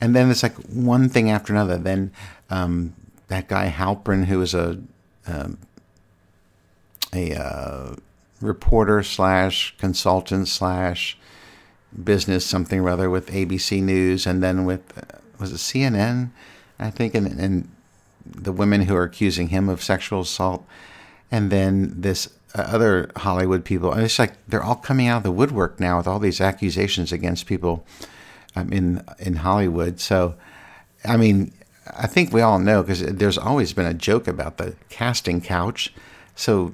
And 0.00 0.14
then 0.14 0.30
it's 0.30 0.42
like 0.42 0.54
one 0.66 1.08
thing 1.08 1.30
after 1.30 1.52
another. 1.52 1.76
Then 1.76 2.12
um, 2.50 2.94
that 3.30 3.46
guy 3.46 3.70
Halperin, 3.70 4.24
who 4.24 4.42
is 4.42 4.54
a 4.54 4.78
um, 5.26 5.58
a 7.14 7.32
uh, 7.34 7.94
reporter 8.40 9.02
slash 9.02 9.74
consultant 9.78 10.48
slash 10.48 11.16
business 12.04 12.44
something 12.44 12.82
rather 12.82 13.08
with 13.08 13.30
ABC 13.30 13.82
News 13.82 14.26
and 14.26 14.42
then 14.42 14.64
with 14.64 14.82
was 15.38 15.52
it 15.52 15.56
CNN, 15.56 16.30
I 16.78 16.90
think, 16.90 17.14
and 17.14 17.26
and 17.40 17.68
the 18.26 18.52
women 18.52 18.82
who 18.82 18.96
are 18.96 19.04
accusing 19.04 19.48
him 19.48 19.68
of 19.68 19.82
sexual 19.82 20.22
assault, 20.22 20.66
and 21.30 21.50
then 21.50 21.94
this 22.00 22.28
uh, 22.56 22.62
other 22.62 23.12
Hollywood 23.16 23.64
people. 23.64 23.92
And 23.92 24.02
it's 24.02 24.18
like 24.18 24.34
they're 24.48 24.62
all 24.62 24.74
coming 24.74 25.06
out 25.06 25.18
of 25.18 25.22
the 25.22 25.32
woodwork 25.32 25.78
now 25.78 25.98
with 25.98 26.08
all 26.08 26.18
these 26.18 26.40
accusations 26.40 27.12
against 27.12 27.46
people 27.46 27.86
um, 28.56 28.72
in 28.72 29.04
in 29.20 29.36
Hollywood. 29.36 30.00
So, 30.00 30.34
I 31.04 31.16
mean, 31.16 31.52
I 31.96 32.06
think 32.06 32.32
we 32.32 32.40
all 32.40 32.58
know 32.58 32.82
because 32.82 33.00
there's 33.00 33.38
always 33.38 33.72
been 33.72 33.86
a 33.86 33.94
joke 33.94 34.28
about 34.28 34.56
the 34.58 34.74
casting 34.88 35.40
couch. 35.40 35.92
So 36.34 36.72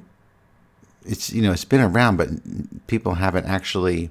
it's 1.04 1.32
you 1.32 1.42
know 1.42 1.52
it's 1.52 1.64
been 1.64 1.80
around, 1.80 2.16
but 2.16 2.28
people 2.86 3.14
haven't 3.14 3.46
actually 3.46 4.10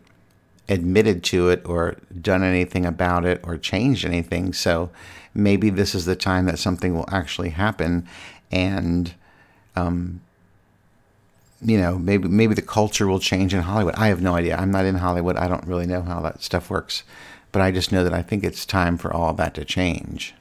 admitted 0.67 1.23
to 1.23 1.49
it 1.49 1.61
or 1.65 1.97
done 2.21 2.43
anything 2.43 2.85
about 2.85 3.25
it 3.25 3.39
or 3.43 3.57
changed 3.57 4.05
anything. 4.05 4.53
So 4.53 4.89
maybe 5.33 5.69
this 5.69 5.93
is 5.93 6.05
the 6.05 6.15
time 6.15 6.45
that 6.45 6.59
something 6.59 6.95
will 6.95 7.09
actually 7.11 7.49
happen, 7.49 8.07
and 8.51 9.13
um, 9.75 10.21
you 11.61 11.77
know, 11.77 11.97
maybe 11.97 12.27
maybe 12.27 12.53
the 12.53 12.61
culture 12.61 13.07
will 13.07 13.19
change 13.19 13.53
in 13.53 13.61
Hollywood. 13.61 13.95
I 13.95 14.07
have 14.07 14.21
no 14.21 14.35
idea. 14.35 14.57
I'm 14.57 14.71
not 14.71 14.85
in 14.85 14.95
Hollywood. 14.95 15.37
I 15.37 15.47
don't 15.47 15.65
really 15.67 15.85
know 15.85 16.01
how 16.01 16.21
that 16.21 16.41
stuff 16.43 16.69
works, 16.69 17.03
but 17.51 17.61
I 17.61 17.71
just 17.71 17.91
know 17.91 18.03
that 18.03 18.13
I 18.13 18.21
think 18.21 18.43
it's 18.43 18.65
time 18.65 18.97
for 18.97 19.13
all 19.13 19.33
that 19.33 19.53
to 19.55 19.65
change. 19.65 20.33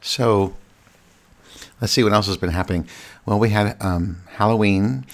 So 0.00 0.54
let's 1.80 1.92
see 1.92 2.02
what 2.02 2.12
else 2.12 2.26
has 2.26 2.36
been 2.36 2.50
happening. 2.50 2.88
Well, 3.26 3.38
we 3.38 3.50
had 3.50 3.76
um, 3.80 4.22
Halloween. 4.32 5.04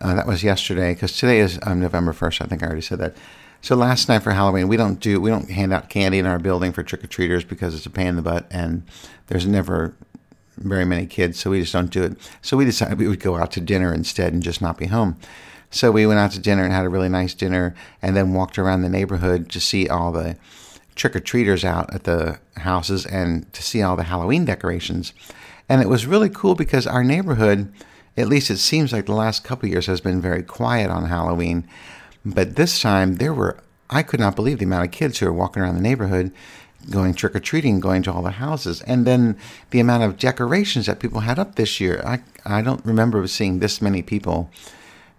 Uh, 0.00 0.14
that 0.14 0.26
was 0.26 0.42
yesterday 0.42 0.92
because 0.92 1.16
today 1.16 1.38
is 1.38 1.58
um, 1.62 1.80
November 1.80 2.12
1st. 2.12 2.42
I 2.42 2.46
think 2.46 2.62
I 2.62 2.66
already 2.66 2.82
said 2.82 2.98
that. 2.98 3.14
So 3.62 3.74
last 3.74 4.08
night 4.08 4.22
for 4.22 4.32
Halloween, 4.32 4.68
we 4.68 4.76
don't 4.76 5.00
do 5.00 5.18
we 5.20 5.30
don't 5.30 5.50
hand 5.50 5.72
out 5.72 5.88
candy 5.88 6.18
in 6.18 6.26
our 6.26 6.38
building 6.38 6.72
for 6.72 6.82
trick 6.82 7.02
or 7.02 7.06
treaters 7.06 7.44
because 7.44 7.74
it's 7.74 7.86
a 7.86 7.90
pain 7.90 8.08
in 8.08 8.16
the 8.16 8.22
butt, 8.22 8.46
and 8.50 8.82
there's 9.28 9.46
never 9.46 9.94
very 10.58 10.84
many 10.84 11.06
kids, 11.06 11.40
so 11.40 11.50
we 11.50 11.60
just 11.60 11.72
don't 11.72 11.90
do 11.90 12.02
it. 12.02 12.18
So 12.42 12.58
we 12.58 12.66
decided 12.66 12.98
we 12.98 13.08
would 13.08 13.20
go 13.20 13.36
out 13.36 13.52
to 13.52 13.62
dinner 13.62 13.94
instead 13.94 14.34
and 14.34 14.42
just 14.42 14.60
not 14.60 14.76
be 14.76 14.86
home. 14.86 15.16
So 15.70 15.90
we 15.90 16.06
went 16.06 16.20
out 16.20 16.32
to 16.32 16.40
dinner 16.40 16.62
and 16.62 16.72
had 16.72 16.84
a 16.84 16.90
really 16.90 17.08
nice 17.08 17.32
dinner, 17.32 17.74
and 18.02 18.14
then 18.14 18.34
walked 18.34 18.58
around 18.58 18.82
the 18.82 18.90
neighborhood 18.90 19.48
to 19.50 19.60
see 19.60 19.88
all 19.88 20.12
the 20.12 20.36
trick 20.94 21.16
or 21.16 21.20
treaters 21.20 21.64
out 21.64 21.92
at 21.94 22.04
the 22.04 22.38
houses 22.58 23.06
and 23.06 23.52
to 23.52 23.62
see 23.62 23.82
all 23.82 23.96
the 23.96 24.04
Halloween 24.04 24.44
decorations. 24.44 25.12
And 25.68 25.80
it 25.80 25.88
was 25.88 26.06
really 26.06 26.28
cool 26.28 26.54
because 26.54 26.86
our 26.86 27.02
neighborhood, 27.02 27.72
at 28.16 28.28
least 28.28 28.50
it 28.50 28.58
seems 28.58 28.92
like 28.92 29.06
the 29.06 29.12
last 29.12 29.44
couple 29.44 29.68
years, 29.68 29.86
has 29.86 30.00
been 30.00 30.20
very 30.20 30.42
quiet 30.42 30.90
on 30.90 31.06
Halloween. 31.06 31.66
But 32.24 32.56
this 32.56 32.80
time 32.80 33.16
there 33.16 33.34
were, 33.34 33.58
I 33.90 34.02
could 34.02 34.20
not 34.20 34.36
believe 34.36 34.58
the 34.58 34.66
amount 34.66 34.86
of 34.86 34.92
kids 34.92 35.18
who 35.18 35.26
were 35.26 35.32
walking 35.32 35.62
around 35.62 35.76
the 35.76 35.80
neighborhood 35.80 36.32
going 36.90 37.14
trick 37.14 37.34
or 37.34 37.40
treating, 37.40 37.80
going 37.80 38.02
to 38.02 38.12
all 38.12 38.22
the 38.22 38.32
houses, 38.32 38.82
and 38.82 39.06
then 39.06 39.38
the 39.70 39.80
amount 39.80 40.02
of 40.02 40.18
decorations 40.18 40.86
that 40.86 41.00
people 41.00 41.20
had 41.20 41.38
up 41.38 41.54
this 41.54 41.80
year. 41.80 42.02
I 42.04 42.20
I 42.44 42.62
don't 42.62 42.84
remember 42.84 43.26
seeing 43.26 43.58
this 43.58 43.80
many 43.80 44.02
people 44.02 44.50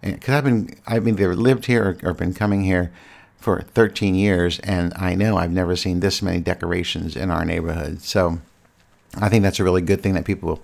because 0.02 0.36
I've 0.36 0.44
been 0.44 0.76
I've 0.86 1.08
either 1.08 1.36
lived 1.36 1.66
here 1.66 1.98
or, 2.04 2.10
or, 2.10 2.14
been 2.14 2.34
coming 2.34 2.64
here 2.64 2.92
for 3.46 3.62
13 3.62 4.16
years, 4.16 4.58
and 4.62 4.92
I 4.96 5.14
know 5.14 5.38
I've 5.38 5.52
never 5.52 5.76
seen 5.76 6.00
this 6.00 6.24
many 6.24 6.40
decorations 6.40 7.16
in 7.16 7.30
our 7.30 7.46
neighborhood. 7.46 8.02
So 8.02 8.40
I 9.22 9.30
think 9.30 9.44
that's 9.44 9.60
a 9.60 9.64
really 9.64 9.84
good 9.84 10.02
thing 10.02 10.16
that 10.16 10.26
people 10.26 10.64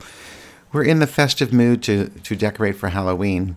were 0.74 0.84
in 0.84 0.98
the 0.98 1.06
festive 1.06 1.54
mood 1.54 1.84
to 1.84 2.10
to 2.10 2.36
decorate 2.36 2.76
for 2.76 2.90
Halloween, 2.90 3.56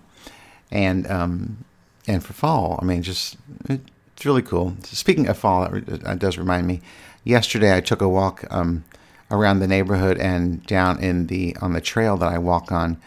and 0.71 1.11
um, 1.11 1.65
and 2.07 2.23
for 2.23 2.35
fall, 2.35 2.79
I 2.83 2.85
mean, 2.85 3.03
just 3.03 3.39
it's 3.71 4.27
really 4.27 4.43
cool. 4.43 4.77
Speaking 4.83 5.27
of 5.27 5.39
fall, 5.39 5.73
it 5.73 6.19
does 6.19 6.37
remind 6.37 6.67
me. 6.67 6.83
Yesterday, 7.25 7.75
I 7.75 7.81
took 7.81 8.03
a 8.03 8.09
walk 8.11 8.45
um, 8.51 8.85
around 9.31 9.61
the 9.61 9.67
neighborhood 9.67 10.19
and 10.19 10.63
down 10.67 11.03
in 11.03 11.29
the 11.29 11.57
on 11.63 11.73
the 11.73 11.81
trail 11.81 12.19
that 12.19 12.31
I 12.31 12.37
walk 12.37 12.71
on 12.71 12.99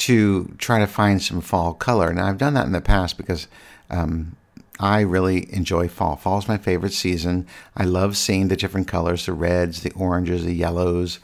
to 0.00 0.54
try 0.58 0.78
to 0.78 0.86
find 0.86 1.22
some 1.22 1.40
fall 1.40 1.72
color. 1.72 2.12
Now, 2.12 2.26
I've 2.26 2.36
done 2.36 2.52
that 2.52 2.66
in 2.66 2.72
the 2.72 2.82
past 2.82 3.16
because 3.16 3.48
um, 3.88 4.36
I 4.84 5.00
really 5.00 5.50
enjoy 5.50 5.88
fall. 5.88 6.16
Fall 6.16 6.36
is 6.36 6.46
my 6.46 6.58
favorite 6.58 6.92
season. 6.92 7.46
I 7.74 7.84
love 7.84 8.18
seeing 8.18 8.48
the 8.48 8.56
different 8.56 8.86
colors: 8.86 9.24
the 9.24 9.32
reds, 9.32 9.82
the 9.82 9.92
oranges, 9.92 10.44
the 10.44 10.54
yellows. 10.54 11.20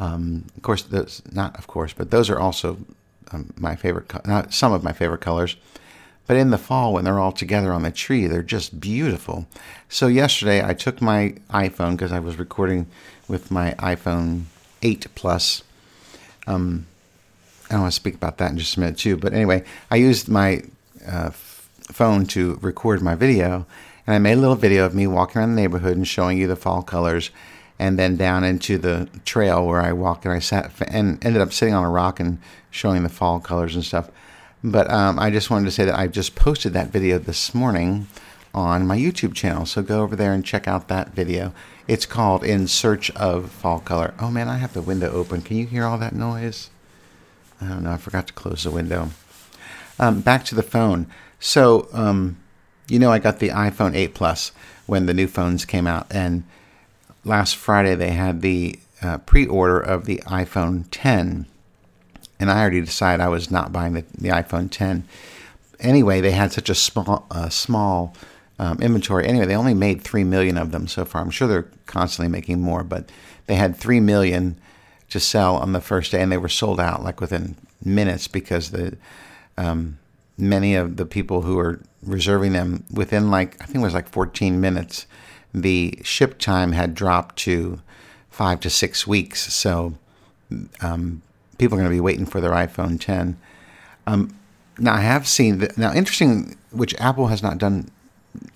Um, 0.00 0.46
of 0.56 0.62
course, 0.64 0.82
those 0.82 1.22
not 1.30 1.56
of 1.56 1.68
course, 1.68 1.92
but 1.92 2.10
those 2.10 2.28
are 2.28 2.40
also 2.40 2.76
um, 3.30 3.54
my 3.56 3.76
favorite. 3.76 4.12
Not 4.26 4.52
some 4.52 4.72
of 4.72 4.82
my 4.82 4.92
favorite 4.92 5.20
colors. 5.20 5.56
But 6.26 6.38
in 6.38 6.50
the 6.50 6.58
fall, 6.58 6.92
when 6.92 7.04
they're 7.04 7.20
all 7.20 7.30
together 7.30 7.72
on 7.72 7.84
the 7.84 7.92
tree, 7.92 8.26
they're 8.26 8.42
just 8.42 8.80
beautiful. 8.80 9.46
So 9.88 10.08
yesterday, 10.08 10.64
I 10.64 10.74
took 10.74 11.00
my 11.00 11.36
iPhone 11.50 11.92
because 11.92 12.10
I 12.10 12.18
was 12.18 12.36
recording 12.36 12.86
with 13.28 13.50
my 13.50 13.74
iPhone 13.78 14.44
8 14.82 15.06
Plus. 15.14 15.62
Um, 16.48 16.86
I 17.70 17.78
want 17.78 17.92
to 17.92 17.94
speak 17.94 18.14
about 18.14 18.38
that 18.38 18.50
in 18.50 18.58
just 18.58 18.76
a 18.76 18.80
minute 18.80 18.98
too. 18.98 19.18
But 19.18 19.34
anyway, 19.34 19.64
I 19.90 19.96
used 19.96 20.28
my 20.28 20.62
uh, 21.06 21.30
phone 21.92 22.26
to 22.26 22.58
record 22.62 23.02
my 23.02 23.14
video, 23.14 23.66
and 24.06 24.14
I 24.14 24.18
made 24.18 24.38
a 24.38 24.40
little 24.40 24.56
video 24.56 24.84
of 24.84 24.94
me 24.94 25.06
walking 25.06 25.40
around 25.40 25.54
the 25.54 25.60
neighborhood 25.60 25.96
and 25.96 26.06
showing 26.06 26.38
you 26.38 26.46
the 26.46 26.56
fall 26.56 26.82
colors, 26.82 27.30
and 27.78 27.98
then 27.98 28.16
down 28.16 28.44
into 28.44 28.78
the 28.78 29.08
trail 29.24 29.66
where 29.66 29.80
I 29.80 29.92
walked, 29.92 30.24
and 30.24 30.34
I 30.34 30.38
sat 30.38 30.72
and 30.88 31.24
ended 31.24 31.42
up 31.42 31.52
sitting 31.52 31.74
on 31.74 31.84
a 31.84 31.90
rock 31.90 32.20
and 32.20 32.38
showing 32.70 33.02
the 33.02 33.08
fall 33.08 33.40
colors 33.40 33.74
and 33.74 33.84
stuff. 33.84 34.10
But 34.62 34.90
um, 34.90 35.18
I 35.18 35.30
just 35.30 35.50
wanted 35.50 35.66
to 35.66 35.70
say 35.72 35.84
that 35.84 35.98
I 35.98 36.06
just 36.06 36.34
posted 36.34 36.72
that 36.72 36.88
video 36.88 37.18
this 37.18 37.54
morning 37.54 38.06
on 38.54 38.86
my 38.86 38.96
YouTube 38.96 39.34
channel. 39.34 39.66
So 39.66 39.82
go 39.82 40.02
over 40.02 40.16
there 40.16 40.32
and 40.32 40.44
check 40.44 40.66
out 40.66 40.88
that 40.88 41.10
video. 41.10 41.52
It's 41.86 42.06
called 42.06 42.44
In 42.44 42.66
Search 42.66 43.10
of 43.10 43.50
Fall 43.50 43.80
Color. 43.80 44.14
Oh 44.18 44.30
man, 44.30 44.48
I 44.48 44.56
have 44.56 44.72
the 44.72 44.80
window 44.80 45.10
open. 45.12 45.42
Can 45.42 45.58
you 45.58 45.66
hear 45.66 45.84
all 45.84 45.98
that 45.98 46.14
noise? 46.14 46.70
I 47.60 47.68
don't 47.68 47.82
know. 47.82 47.92
I 47.92 47.98
forgot 47.98 48.26
to 48.28 48.32
close 48.32 48.64
the 48.64 48.70
window. 48.70 49.10
Um, 49.98 50.22
back 50.22 50.44
to 50.46 50.54
the 50.54 50.62
phone. 50.62 51.08
So, 51.44 51.88
um, 51.92 52.38
you 52.88 52.98
know, 52.98 53.12
I 53.12 53.18
got 53.18 53.38
the 53.38 53.50
iPhone 53.50 53.94
8 53.94 54.14
Plus 54.14 54.50
when 54.86 55.04
the 55.04 55.12
new 55.12 55.26
phones 55.26 55.66
came 55.66 55.86
out, 55.86 56.06
and 56.10 56.42
last 57.22 57.56
Friday 57.56 57.94
they 57.94 58.12
had 58.12 58.40
the 58.40 58.78
uh, 59.02 59.18
pre-order 59.18 59.78
of 59.78 60.06
the 60.06 60.22
iPhone 60.26 60.86
10, 60.90 61.44
and 62.40 62.50
I 62.50 62.58
already 62.58 62.80
decided 62.80 63.22
I 63.22 63.28
was 63.28 63.50
not 63.50 63.72
buying 63.72 63.92
the, 63.92 64.06
the 64.16 64.30
iPhone 64.30 64.70
10. 64.70 65.04
Anyway, 65.80 66.22
they 66.22 66.30
had 66.30 66.50
such 66.50 66.70
a 66.70 66.74
small 66.74 67.26
uh, 67.30 67.50
small 67.50 68.14
um, 68.58 68.80
inventory. 68.80 69.26
Anyway, 69.26 69.44
they 69.44 69.54
only 69.54 69.74
made 69.74 70.00
three 70.00 70.24
million 70.24 70.56
of 70.56 70.72
them 70.72 70.88
so 70.88 71.04
far. 71.04 71.20
I'm 71.20 71.28
sure 71.28 71.46
they're 71.46 71.68
constantly 71.84 72.32
making 72.32 72.62
more, 72.62 72.82
but 72.82 73.10
they 73.48 73.56
had 73.56 73.76
three 73.76 74.00
million 74.00 74.58
to 75.10 75.20
sell 75.20 75.56
on 75.56 75.74
the 75.74 75.82
first 75.82 76.10
day, 76.10 76.22
and 76.22 76.32
they 76.32 76.38
were 76.38 76.48
sold 76.48 76.80
out 76.80 77.04
like 77.04 77.20
within 77.20 77.56
minutes 77.84 78.28
because 78.28 78.70
the 78.70 78.96
um, 79.58 79.98
many 80.36 80.74
of 80.74 80.96
the 80.96 81.06
people 81.06 81.42
who 81.42 81.56
were 81.56 81.80
reserving 82.02 82.52
them 82.52 82.84
within 82.90 83.30
like 83.30 83.60
I 83.62 83.66
think 83.66 83.78
it 83.78 83.82
was 83.82 83.94
like 83.94 84.08
14 84.08 84.60
minutes, 84.60 85.06
the 85.52 85.98
ship 86.02 86.38
time 86.38 86.72
had 86.72 86.94
dropped 86.94 87.36
to 87.36 87.80
five 88.30 88.60
to 88.60 88.70
six 88.70 89.06
weeks. 89.06 89.52
So 89.54 89.94
um, 90.80 91.22
people 91.58 91.76
are 91.76 91.80
going 91.80 91.90
to 91.90 91.96
be 91.96 92.00
waiting 92.00 92.26
for 92.26 92.40
their 92.40 92.50
iPhone 92.50 93.00
10. 93.00 93.36
Um, 94.06 94.36
now 94.78 94.94
I 94.94 95.00
have 95.00 95.28
seen 95.28 95.66
now 95.76 95.92
interesting, 95.92 96.56
which 96.70 96.94
Apple 96.96 97.28
has 97.28 97.42
not 97.42 97.58
done 97.58 97.90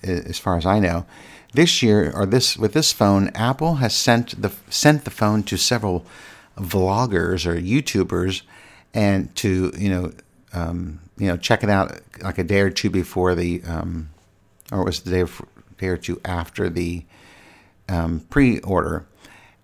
as 0.02 0.38
far 0.38 0.56
as 0.56 0.66
I 0.66 0.80
know. 0.80 1.06
This 1.54 1.82
year, 1.82 2.12
or 2.14 2.26
this 2.26 2.56
with 2.56 2.74
this 2.74 2.92
phone, 2.92 3.28
Apple 3.28 3.76
has 3.76 3.94
sent 3.94 4.40
the 4.40 4.52
sent 4.68 5.04
the 5.04 5.10
phone 5.10 5.42
to 5.44 5.56
several 5.56 6.04
vloggers 6.58 7.46
or 7.46 7.58
YouTubers, 7.58 8.42
and 8.92 9.34
to 9.36 9.72
you 9.78 9.88
know 9.88 10.12
um, 10.52 11.00
you 11.18 11.26
know 11.26 11.36
check 11.36 11.62
it 11.62 11.70
out 11.70 12.00
like 12.20 12.38
a 12.38 12.44
day 12.44 12.60
or 12.60 12.70
two 12.70 12.90
before 12.90 13.34
the 13.34 13.62
um, 13.64 14.10
or 14.72 14.82
it 14.82 14.84
was 14.84 15.00
the 15.00 15.10
day, 15.10 15.32
day 15.78 15.88
or 15.88 15.96
two 15.96 16.20
after 16.24 16.68
the 16.68 17.04
um, 17.88 18.20
pre-order. 18.30 19.06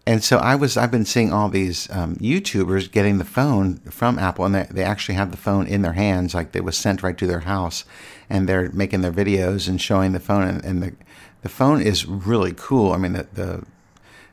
And 0.07 0.23
so 0.23 0.37
I 0.37 0.55
was 0.55 0.77
I've 0.77 0.91
been 0.91 1.07
seeing 1.07 1.33
all 1.33 1.49
these 1.49 1.91
um, 1.91 2.17
YouTubers 2.17 2.93
getting 2.93 3.17
the 3.17 3.25
phone 3.25 3.77
from 3.91 4.19
Apple, 4.19 4.45
and 4.45 4.55
they, 4.55 4.67
they 4.71 4.83
actually 4.83 5.15
have 5.15 5.31
the 5.31 5.39
phone 5.39 5.67
in 5.67 5.81
their 5.81 5.95
hands, 5.95 6.35
like 6.35 6.55
it 6.55 6.65
was 6.65 6.77
sent 6.77 7.03
right 7.03 7.17
to 7.17 7.27
their 7.27 7.41
house, 7.41 7.85
and 8.29 8.47
they're 8.47 8.71
making 8.73 9.01
their 9.01 9.13
videos 9.13 9.67
and 9.67 9.81
showing 9.81 10.13
the 10.13 10.21
phone, 10.21 10.47
and, 10.47 10.65
and 10.65 10.83
the 10.83 10.93
the 11.41 11.49
phone 11.49 11.81
is 11.81 12.07
really 12.07 12.53
cool. 12.55 12.93
I 12.93 12.99
mean 12.99 13.15
the 13.15 13.27
the 13.33 13.65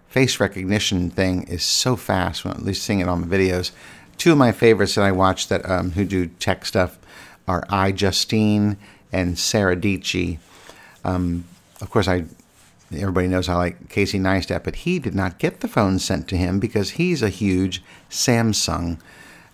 face 0.10 0.42
recognition 0.42 1.10
thing 1.10 1.44
is 1.44 1.64
so 1.64 1.96
fast. 1.96 2.44
When 2.44 2.54
at 2.54 2.64
least 2.64 2.84
seeing 2.84 3.00
it 3.00 3.08
on 3.08 3.28
the 3.28 3.38
videos. 3.38 3.72
Two 4.22 4.34
of 4.34 4.38
my 4.38 4.52
favorites 4.52 4.94
that 4.94 5.04
I 5.04 5.12
watch 5.12 5.48
that 5.48 5.68
um, 5.68 5.94
who 5.94 6.06
do 6.06 6.28
tech 6.28 6.64
stuff 6.64 7.00
are 7.48 7.64
iJustine 7.72 8.78
and 9.12 9.40
Sarah 9.40 9.76
Dietschy. 9.76 10.38
Um, 11.04 11.46
of 11.82 11.90
course, 11.90 12.08
I 12.08 12.26
everybody 12.94 13.28
knows 13.28 13.50
I 13.50 13.56
like 13.56 13.90
Casey 13.90 14.20
Neistat, 14.20 14.64
but 14.64 14.76
he 14.76 15.00
did 15.00 15.16
not 15.16 15.40
get 15.40 15.62
the 15.62 15.68
phone 15.68 15.98
sent 15.98 16.28
to 16.28 16.38
him 16.38 16.60
because 16.60 16.92
he's 16.92 17.24
a 17.24 17.30
huge 17.30 17.82
Samsung 18.12 19.00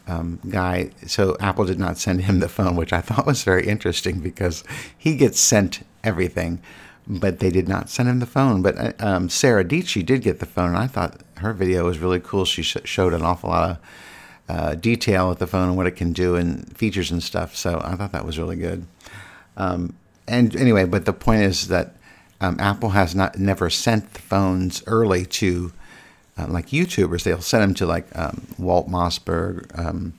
um, 0.06 0.42
guy. 0.50 0.90
So 1.06 1.38
Apple 1.40 1.64
did 1.64 1.80
not 1.80 1.98
send 1.98 2.24
him 2.24 2.42
the 2.42 2.50
phone, 2.50 2.76
which 2.76 2.92
I 2.92 3.00
thought 3.00 3.26
was 3.26 3.44
very 3.44 3.66
interesting 3.66 4.20
because 4.20 4.66
he 4.98 5.16
gets 5.16 5.40
sent 5.40 5.86
everything, 6.04 6.62
but 7.08 7.40
they 7.40 7.52
did 7.52 7.70
not 7.70 7.90
send 7.90 8.10
him 8.10 8.20
the 8.20 8.26
phone. 8.26 8.62
But 8.64 8.78
uh, 8.78 8.92
um, 9.00 9.30
Sarah 9.30 9.64
Dietschy 9.64 10.06
did 10.06 10.24
get 10.24 10.42
the 10.42 10.46
phone, 10.46 10.72
and 10.72 10.78
I 10.78 10.88
thought 10.88 11.22
her 11.38 11.54
video 11.54 11.86
was 11.86 12.00
really 12.00 12.20
cool. 12.20 12.44
She 12.44 12.64
sh- 12.64 12.76
showed 12.84 13.14
an 13.14 13.22
awful 13.22 13.50
lot 13.50 13.70
of 13.70 13.78
uh, 14.50 14.76
detail 14.76 15.30
with 15.30 15.40
the 15.40 15.48
phone 15.48 15.70
and 15.70 15.78
what 15.78 15.88
it 15.88 15.96
can 15.96 16.14
do 16.14 16.36
and 16.36 16.76
features 16.78 17.12
and 17.12 17.22
stuff. 17.22 17.56
So 17.56 17.82
I 17.84 17.96
thought 17.96 18.12
that 18.14 18.26
was 18.26 18.40
really 18.40 18.56
good. 18.56 18.86
Um, 19.58 19.96
and 20.28 20.56
anyway, 20.56 20.86
but 20.86 21.06
the 21.06 21.14
point 21.14 21.42
is 21.42 21.68
that 21.68 21.96
um, 22.40 22.58
Apple 22.60 22.90
has 22.90 23.16
not 23.16 23.38
never 23.38 23.70
sent 23.70 24.14
the 24.14 24.22
phones 24.22 24.84
early 24.86 25.26
to 25.26 25.72
uh, 26.38 26.48
like 26.48 26.68
YouTubers. 26.68 27.24
They'll 27.24 27.42
send 27.42 27.64
them 27.64 27.74
to 27.76 27.86
like 27.86 28.08
um, 28.16 28.48
Walt 28.58 28.88
Mossberg. 28.88 29.78
Um, 29.78 30.14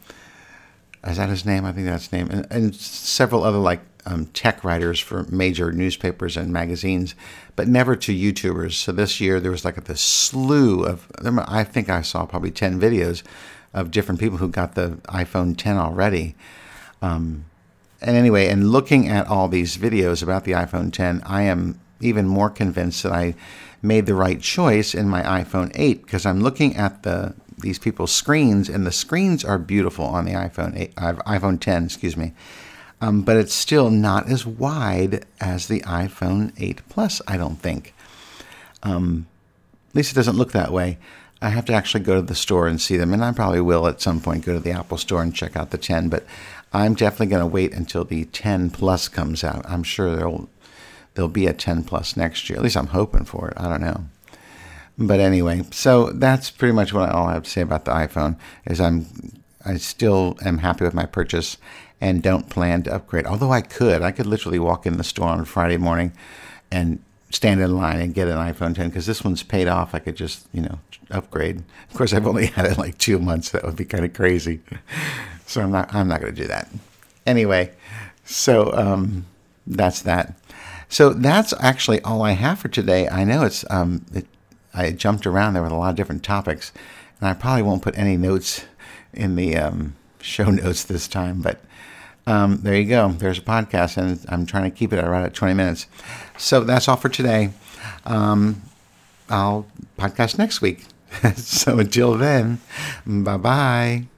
is 1.07 1.17
that 1.17 1.29
his 1.29 1.47
name? 1.47 1.65
I 1.65 1.73
think 1.73 1.87
that's 1.87 2.05
his 2.05 2.13
name, 2.13 2.29
and, 2.31 2.47
and 2.51 2.75
several 2.75 3.45
other 3.45 3.59
like 3.59 3.81
um, 4.05 4.27
tech 4.27 4.65
writers 4.65 4.99
for 4.99 5.23
major 5.25 5.71
newspapers 5.71 6.37
and 6.37 6.53
magazines, 6.53 7.15
but 7.55 7.69
never 7.69 7.95
to 7.95 8.13
YouTubers. 8.13 8.73
So 8.73 8.91
this 8.91 9.21
year 9.21 9.39
there 9.39 9.53
was 9.53 9.65
like 9.65 9.77
a 9.77 9.97
slew 9.97 10.85
of. 10.85 11.07
I 11.25 11.63
think 11.63 11.89
I 11.89 12.03
saw 12.03 12.27
probably 12.27 12.51
ten 12.51 12.81
videos 12.81 13.23
of 13.75 13.91
different 13.91 14.21
people 14.21 14.39
who 14.39 14.49
got 14.49 14.75
the 14.75 14.99
iPhone 15.09 15.57
10 15.57 15.77
already. 15.77 16.35
Um, 17.03 17.45
and 18.01 18.17
anyway, 18.17 18.49
and 18.49 18.71
looking 18.71 19.09
at 19.09 19.27
all 19.27 19.49
these 19.49 19.77
videos 19.77 20.23
about 20.23 20.45
the 20.45 20.53
iPhone 20.53 20.93
10, 20.93 21.23
I 21.27 21.43
am 21.43 21.81
even 22.01 22.27
more 22.27 22.51
convinced 22.51 23.03
that 23.03 23.13
I 23.13 23.35
made 23.83 24.07
the 24.07 24.15
right 24.15 24.41
choice 24.41 24.95
in 24.95 25.09
my 25.09 25.23
iPhone 25.23 25.71
8 25.75 26.03
because 26.03 26.27
I'm 26.27 26.41
looking 26.41 26.77
at 26.77 27.03
the 27.03 27.35
these 27.61 27.79
people's 27.79 28.13
screens 28.13 28.69
and 28.69 28.87
the 28.87 28.93
screens 28.93 29.45
are 29.45 29.59
beautiful 29.59 30.05
on 30.05 30.25
the 30.25 30.33
iPhone 30.33 30.79
8, 30.79 30.95
iPhone 30.95 31.61
10, 31.61 31.85
excuse 31.87 32.17
me. 32.17 32.33
Um, 33.01 33.23
but 33.23 33.37
it's 33.37 33.55
still 33.55 33.91
not 33.91 34.29
as 34.29 34.47
wide 34.47 35.25
as 35.41 35.67
the 35.67 35.81
iPhone 35.81 36.53
8 36.57 36.83
Plus, 36.89 37.21
I 37.27 37.37
don't 37.37 37.57
think. 37.57 37.95
Um, 38.85 39.27
at 39.91 39.97
least 39.97 40.13
it 40.13 40.15
doesn't 40.15 40.37
look 40.37 40.53
that 40.53 40.73
way. 40.73 40.99
I 41.41 41.51
have 41.51 41.67
to 41.67 41.73
actually 41.73 42.03
go 42.03 42.17
to 42.17 42.23
the 42.23 42.35
store 42.35 42.67
and 42.67 42.81
see 42.81 42.97
them, 42.97 43.13
and 43.13 43.25
I 43.25 43.33
probably 43.33 43.61
will 43.61 43.87
at 43.87 44.01
some 44.01 44.21
point 44.21 44.45
go 44.45 44.55
to 44.55 44.61
the 44.61 44.73
Apple 44.73 44.99
store 44.99 45.23
and 45.23 45.35
check 45.35 45.57
out 45.57 45.71
the 45.71 45.79
10. 45.79 46.09
But 46.09 46.27
I'm 46.73 46.95
definitely 46.95 47.27
going 47.27 47.41
to 47.41 47.47
wait 47.47 47.73
until 47.73 48.05
the 48.05 48.25
10 48.27 48.71
Plus 48.71 49.09
comes 49.09 49.45
out. 49.45 49.65
I'm 49.69 49.83
sure 49.83 50.15
there'll 50.15 50.49
there'll 51.15 51.29
be 51.29 51.47
a 51.47 51.53
10 51.53 51.85
Plus 51.85 52.17
next 52.17 52.49
year. 52.49 52.59
At 52.59 52.63
least 52.63 52.77
I'm 52.77 52.89
hoping 52.89 53.25
for 53.25 53.49
it. 53.49 53.55
I 53.57 53.69
don't 53.69 53.81
know. 53.81 54.05
But 54.99 55.21
anyway, 55.21 55.63
so 55.71 56.11
that's 56.11 56.51
pretty 56.51 56.75
much 56.75 56.93
what 56.93 57.11
all 57.11 57.29
I 57.29 57.35
have 57.35 57.45
to 57.45 57.51
say 57.51 57.61
about 57.61 57.85
the 57.85 57.93
iPhone. 57.93 58.37
Is 58.67 58.81
I'm 58.81 59.07
I 59.65 59.77
still 59.77 60.37
am 60.45 60.59
happy 60.59 60.85
with 60.85 60.95
my 60.95 61.07
purchase 61.07 61.57
and 62.01 62.23
don't 62.23 62.49
plan 62.49 62.83
to 62.85 62.95
upgrade. 62.95 63.27
Although 63.27 63.53
I 63.53 63.61
could, 63.61 64.03
I 64.03 64.13
could 64.13 64.27
literally 64.27 64.59
walk 64.59 64.87
in 64.87 64.97
the 64.97 65.05
store 65.05 65.29
on 65.29 65.45
Friday 65.45 65.77
morning 65.77 66.13
and 66.71 67.03
stand 67.31 67.61
in 67.61 67.77
line 67.77 68.01
and 68.01 68.15
get 68.15 68.29
an 68.29 68.37
iPhone 68.37 68.75
10 68.75 68.89
because 68.89 69.07
this 69.07 69.23
one's 69.23 69.43
paid 69.43 69.69
off. 69.69 69.95
I 69.95 69.99
could 69.99 70.17
just, 70.17 70.47
you 70.53 70.63
know, 70.63 70.79
upgrade. 71.11 71.63
Of 71.91 71.97
course, 71.97 72.13
I've 72.13 72.27
only 72.27 72.47
had 72.57 72.67
it 72.67 72.79
like 72.79 72.99
two 72.99 73.19
months. 73.19 73.51
That 73.51 73.65
would 73.65 73.77
be 73.77 73.85
kind 73.85 74.05
of 74.05 74.15
crazy. 74.15 74.61
So 75.47 75.63
I'm 75.63 75.73
not. 75.73 75.95
I'm 75.95 76.09
not 76.09 76.21
going 76.21 76.35
to 76.35 76.43
do 76.43 76.49
that. 76.49 76.69
Anyway, 77.27 77.73
so 78.25 78.73
um, 78.75 79.27
that's 79.67 80.03
that. 80.03 80.39
So 80.89 81.13
that's 81.13 81.55
actually 81.61 82.01
all 82.03 82.23
I 82.23 82.33
have 82.33 82.59
for 82.59 82.69
today. 82.69 83.09
I 83.09 83.25
know 83.25 83.45
it's. 83.45 83.65
Um, 83.71 84.05
it, 84.15 84.27
I 84.75 84.91
jumped 84.93 85.27
around 85.27 85.55
there 85.55 85.63
with 85.63 85.73
a 85.73 85.77
lot 85.77 85.91
of 85.91 85.97
different 85.97 86.23
topics, 86.23 86.73
and 87.21 87.29
I 87.29 87.35
probably 87.35 87.63
won't 87.63 87.83
put 87.83 87.97
any 87.97 88.17
notes 88.17 88.65
in 89.13 89.37
the 89.37 89.57
um, 89.57 89.97
show 90.21 90.45
notes 90.51 90.85
this 90.85 91.09
time, 91.09 91.41
but 91.41 91.61
um, 92.29 92.59
there 92.63 92.75
you 92.75 92.85
go. 92.85 93.09
There's 93.09 93.39
a 93.39 93.43
podcast, 93.43 93.97
and 93.97 94.23
I'm 94.29 94.45
trying 94.45 94.71
to 94.71 94.77
keep 94.77 94.93
it 94.93 95.03
right 95.03 95.25
at 95.25 95.33
20 95.33 95.55
minutes. 95.55 95.87
So 96.37 96.63
that's 96.63 96.87
all 96.87 96.97
for 96.97 97.09
today. 97.09 97.51
Um, 98.05 98.61
I'll 99.31 99.67
podcast 99.99 100.37
next 100.37 100.61
week. 100.61 100.85
so 101.37 101.79
until 101.79 102.15
then, 102.15 102.61
bye 103.07 103.39
bye. 103.39 104.18